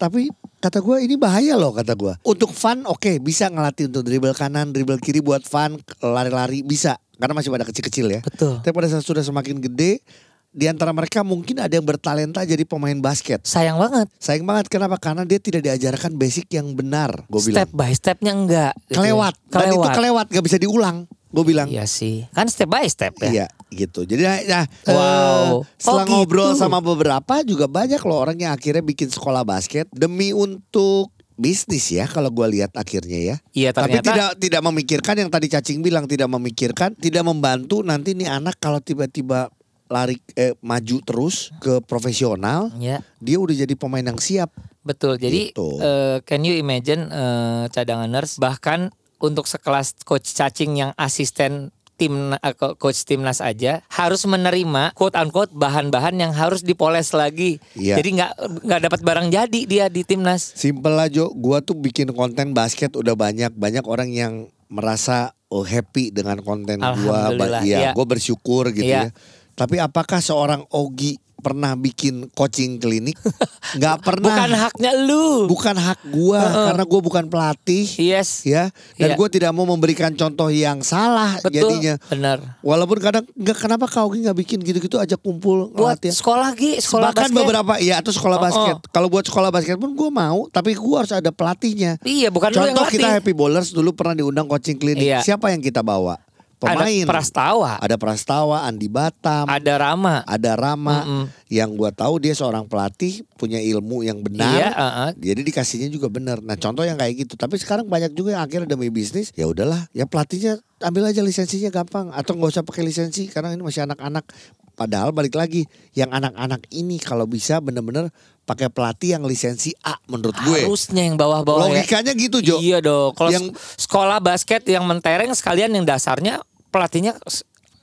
tapi 0.00 0.32
kata 0.58 0.82
gue 0.82 0.96
ini 1.04 1.14
bahaya 1.20 1.54
loh 1.54 1.76
kata 1.76 1.92
gue. 1.92 2.16
Untuk 2.24 2.50
fun 2.56 2.88
oke 2.88 3.20
bisa 3.20 3.52
ngelatih 3.52 3.92
untuk 3.92 4.02
dribble 4.02 4.34
kanan, 4.34 4.72
dribble 4.72 4.98
kiri 4.98 5.20
buat 5.20 5.44
fun, 5.44 5.76
lari-lari 6.00 6.64
bisa. 6.64 6.96
Karena 7.20 7.38
masih 7.38 7.54
pada 7.54 7.62
kecil-kecil 7.62 8.06
ya. 8.10 8.20
Betul. 8.24 8.58
Tapi 8.64 8.74
pada 8.74 8.90
saat 8.90 9.06
sudah 9.06 9.22
semakin 9.22 9.62
gede, 9.62 10.02
di 10.52 10.68
antara 10.68 10.92
mereka 10.92 11.24
mungkin 11.24 11.56
ada 11.58 11.72
yang 11.72 11.82
bertalenta 11.82 12.44
jadi 12.44 12.62
pemain 12.62 12.94
basket. 12.94 13.40
Sayang 13.42 13.80
banget. 13.80 14.06
Sayang 14.16 14.44
banget 14.44 14.68
kenapa? 14.68 15.00
Karena 15.00 15.24
dia 15.24 15.40
tidak 15.40 15.64
diajarkan 15.64 16.12
basic 16.14 16.52
yang 16.52 16.70
benar. 16.72 17.24
Gue 17.26 17.40
bilang 17.42 17.64
Step 17.64 17.70
by 17.72 17.90
stepnya 17.90 18.32
enggak. 18.32 18.72
gitu 18.84 18.92
ya. 18.92 18.96
kelewat. 19.00 19.34
Dan 19.42 19.48
itu 19.48 19.56
Kelewat. 19.72 19.94
kelewat, 19.96 20.26
gak 20.28 20.44
bisa 20.44 20.56
diulang. 20.56 20.96
Gue 21.32 21.44
bilang. 21.46 21.64
Iya 21.66 21.88
sih. 21.88 22.28
Kan 22.30 22.44
step 22.46 22.68
by 22.68 22.84
step 22.84 23.16
ya. 23.18 23.30
Iya 23.32 23.46
gitu. 23.72 24.04
Jadi 24.04 24.20
nah, 24.20 24.36
nah, 24.44 24.64
Wow. 24.84 25.64
eh, 25.64 25.80
setelah 25.80 26.04
Oh, 26.04 26.08
ngobrol 26.12 26.52
gitu. 26.52 26.60
sama 26.60 26.78
beberapa 26.78 27.40
juga 27.40 27.64
banyak 27.64 28.04
loh 28.04 28.20
orang 28.20 28.36
yang 28.36 28.52
akhirnya 28.52 28.84
bikin 28.84 29.08
sekolah 29.08 29.40
basket 29.42 29.88
demi 29.88 30.36
untuk 30.36 31.08
bisnis 31.32 31.88
ya 31.88 32.04
kalau 32.04 32.28
gue 32.28 32.46
lihat 32.52 32.76
akhirnya 32.76 33.16
ya. 33.16 33.36
Iya 33.50 33.70
Tapi 33.72 33.96
ternyata. 33.96 34.04
tidak 34.04 34.30
tidak 34.36 34.62
memikirkan 34.62 35.14
yang 35.16 35.30
tadi 35.32 35.48
cacing 35.48 35.80
bilang 35.80 36.04
tidak 36.04 36.28
memikirkan, 36.28 36.92
tidak 36.94 37.24
membantu 37.24 37.80
nanti 37.80 38.12
nih 38.12 38.28
anak 38.28 38.60
kalau 38.60 38.78
tiba-tiba 38.78 39.48
lari 39.92 40.16
eh, 40.32 40.56
maju 40.58 40.96
terus 41.04 41.52
ke 41.58 41.84
profesional, 41.84 42.72
Ya, 42.74 43.04
dia 43.18 43.36
udah 43.36 43.52
jadi 43.54 43.74
pemain 43.74 44.00
yang 44.02 44.16
siap. 44.16 44.48
betul. 44.80 45.14
Jadi 45.14 45.52
Gitu. 45.52 45.68
eh, 45.78 46.24
can 46.24 46.40
you 46.40 46.56
imagine 46.56 47.06
eh, 47.06 47.64
cadanganers 47.68 48.34
bahkan 48.36 48.88
untuk 49.20 49.44
sekelas 49.44 50.00
coach 50.02 50.26
cacing 50.26 50.74
yang 50.74 50.90
asisten 50.96 51.68
tim 51.94 52.34
co- 52.56 52.74
coach 52.74 53.04
timnas 53.04 53.38
aja 53.38 53.84
harus 53.86 54.24
menerima 54.24 54.90
quote 54.92 55.14
unquote 55.14 55.54
bahan-bahan 55.54 56.16
yang 56.16 56.32
harus 56.32 56.64
dipoles 56.64 57.12
lagi. 57.12 57.62
Iya. 57.72 58.00
Jadi 58.00 58.08
nggak 58.16 58.32
nggak 58.64 58.80
dapat 58.82 59.00
barang 59.02 59.28
jadi 59.28 59.60
dia 59.62 59.86
di 59.86 60.02
timnas. 60.02 60.56
Simpel 60.56 60.96
aja, 60.96 61.28
gua 61.30 61.60
tuh 61.60 61.76
bikin 61.76 62.10
konten 62.10 62.50
basket 62.50 62.90
udah 62.92 63.14
banyak, 63.14 63.52
banyak 63.52 63.84
orang 63.84 64.10
yang 64.10 64.32
merasa 64.66 65.30
oh, 65.46 65.62
happy 65.62 66.10
dengan 66.10 66.40
konten 66.40 66.80
gua. 66.80 67.30
Iya, 67.60 67.60
iya. 67.62 67.90
gua 67.92 68.08
bersyukur 68.08 68.72
gitu 68.72 68.88
Iya. 68.88 69.12
ya. 69.12 69.40
Tapi 69.52 69.76
apakah 69.76 70.18
seorang 70.18 70.64
Ogi 70.68 71.14
pernah 71.34 71.74
bikin 71.74 72.30
coaching 72.30 72.78
klinik, 72.78 73.18
nggak 73.74 73.96
pernah. 74.00 74.30
Bukan 74.30 74.50
haknya 74.54 74.90
lu. 74.94 75.50
Bukan 75.50 75.74
hak 75.74 75.98
gua 76.08 76.38
karena 76.70 76.86
gua 76.86 77.00
bukan 77.02 77.24
pelatih. 77.26 77.82
Yes. 77.98 78.46
Ya, 78.46 78.70
dan 78.94 79.10
Iya. 79.10 79.18
gue 79.18 79.28
tidak 79.28 79.50
mau 79.50 79.66
memberikan 79.66 80.14
contoh 80.14 80.46
yang 80.48 80.80
salah 80.80 81.34
Betul. 81.36 81.50
jadinya. 81.74 81.98
Benar. 82.06 82.38
Walaupun 82.60 82.94
kadang 82.96 83.24
nggak 83.28 83.58
kenapa 83.58 83.84
kau 83.84 84.06
nggak 84.08 84.38
bikin 84.38 84.62
gitu-gitu 84.62 84.96
aja 84.96 85.18
kumpul 85.18 85.66
Buat 85.68 85.98
ngelatih. 85.98 86.14
sekolah 86.14 86.48
Gi, 86.54 86.78
sekolah 86.78 87.10
Bahkan 87.10 87.26
basket. 87.26 87.34
beberapa 87.36 87.72
ya 87.76 87.98
atau 87.98 88.12
sekolah 88.12 88.38
Oh, 88.38 88.44
basket. 88.44 88.76
oh. 88.78 88.86
Kalau 88.88 89.08
buat 89.10 89.26
sekolah 89.26 89.50
basket 89.50 89.76
pun 89.76 89.90
gue 89.92 90.10
mau, 90.12 90.46
tapi 90.46 90.72
gue 90.72 90.94
harus 90.94 91.10
ada 91.10 91.34
pelatihnya. 91.34 91.98
Iya, 92.00 92.30
bukan 92.30 92.48
lu 92.50 92.62
yang 92.62 92.70
Contoh 92.72 92.86
latih. 92.86 93.02
kita 93.02 93.08
Happy 93.12 93.34
Bowlers 93.34 93.74
dulu 93.74 93.90
pernah 93.90 94.14
diundang 94.14 94.46
coaching 94.46 94.78
klinik. 94.78 95.02
Iya. 95.02 95.18
Siapa 95.26 95.50
yang 95.50 95.58
kita 95.58 95.82
bawa? 95.82 96.22
Pemain. 96.62 97.02
Ada 97.02 97.10
Prastawa, 97.10 97.72
Ada 97.82 97.96
Prastawa, 97.98 98.56
Andi 98.62 98.86
Batam, 98.86 99.50
ada 99.50 99.74
Rama. 99.74 100.22
ada 100.22 100.52
Rama. 100.54 100.96
Mm-mm. 101.02 101.24
Yang 101.50 101.70
gue 101.74 101.90
tahu 101.92 102.14
dia 102.22 102.32
seorang 102.38 102.64
pelatih 102.70 103.26
punya 103.34 103.58
ilmu 103.58 104.06
yang 104.06 104.22
benar. 104.22 104.54
Iya, 104.54 104.70
uh-uh. 104.72 105.10
Jadi 105.18 105.40
dikasihnya 105.42 105.90
juga 105.90 106.06
benar. 106.08 106.38
Nah 106.40 106.54
contoh 106.56 106.86
yang 106.86 106.96
kayak 106.96 107.26
gitu. 107.26 107.34
Tapi 107.34 107.58
sekarang 107.58 107.90
banyak 107.90 108.14
juga 108.14 108.38
yang 108.38 108.42
akhirnya 108.46 108.72
demi 108.72 108.88
bisnis. 108.88 109.34
Ya 109.34 109.50
udahlah. 109.50 109.90
Ya 109.92 110.06
pelatihnya 110.06 110.62
ambil 110.80 111.10
aja 111.10 111.20
lisensinya 111.20 111.68
gampang. 111.68 112.14
Atau 112.14 112.38
nggak 112.38 112.54
usah 112.56 112.64
pakai 112.64 112.86
lisensi 112.86 113.28
karena 113.28 113.52
ini 113.52 113.60
masih 113.60 113.84
anak-anak. 113.84 114.24
Padahal 114.72 115.12
balik 115.12 115.36
lagi. 115.36 115.68
Yang 115.92 116.16
anak-anak 116.16 116.64
ini 116.72 116.96
kalau 116.96 117.28
bisa 117.28 117.60
bener-bener 117.60 118.08
pakai 118.42 118.72
pelatih 118.72 119.14
yang 119.14 119.22
lisensi 119.28 119.70
A 119.84 120.00
menurut 120.08 120.34
gue. 120.42 120.64
Harusnya 120.66 121.04
yang 121.04 121.20
bawah-bawah 121.20 121.68
ya. 121.68 121.84
Logikanya 121.84 122.12
gitu 122.16 122.40
Jo. 122.40 122.56
Iya 122.58 122.80
dong. 122.80 123.12
Kalau 123.12 123.30
Yang- 123.30 123.54
sekolah 123.76 124.18
basket 124.24 124.64
yang 124.66 124.88
mentereng 124.88 125.30
sekalian 125.36 125.70
yang 125.76 125.84
dasarnya 125.84 126.40
pelatihnya 126.72 127.12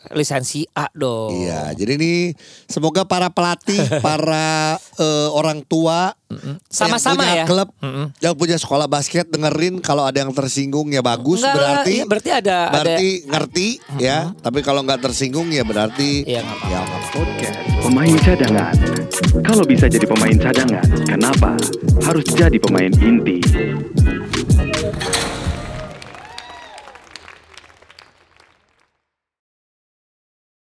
lisensi 0.09 0.63
A 0.71 0.87
dong. 0.89 1.35
Iya, 1.35 1.75
jadi 1.75 1.99
ini 1.99 2.31
semoga 2.65 3.03
para 3.03 3.27
pelatih, 3.27 3.83
para 4.01 4.79
eh, 4.95 5.29
orang 5.29 5.59
tua 5.61 6.15
Sama-sama 6.65 7.19
yang 7.19 7.19
punya 7.19 7.35
ya. 7.35 7.45
klub, 7.45 7.69
Mm-mm. 7.77 8.05
yang 8.17 8.33
punya 8.33 8.55
sekolah 8.55 8.87
basket 8.87 9.27
dengerin 9.27 9.77
kalau 9.79 10.07
ada 10.07 10.23
yang 10.23 10.31
tersinggung 10.31 10.87
ya 10.87 11.01
bagus 11.01 11.41
Enggak 11.41 11.55
berarti 11.57 11.91
iya, 11.91 12.05
berarti 12.07 12.29
ada- 12.31 12.69
berarti 12.71 13.09
ngerti 13.27 13.67
ya. 13.99 14.17
Tapi 14.33 14.59
kalau 14.61 14.81
nggak 14.81 15.03
tersinggung 15.03 15.51
ya 15.51 15.61
berarti 15.61 16.23
Iya, 16.23 16.39
ya 16.39 16.47
nggak 16.47 16.57
apa-apa. 16.79 16.97
Podcast 17.11 17.57
Pemain 17.79 18.15
Cadangan. 18.17 18.73
Kalau 19.41 19.63
bisa 19.63 19.85
jadi 19.85 20.05
pemain 20.05 20.37
cadangan, 20.37 20.85
kenapa 21.05 21.49
harus 22.01 22.23
jadi 22.29 22.55
pemain 22.55 22.91
inti? 22.95 23.43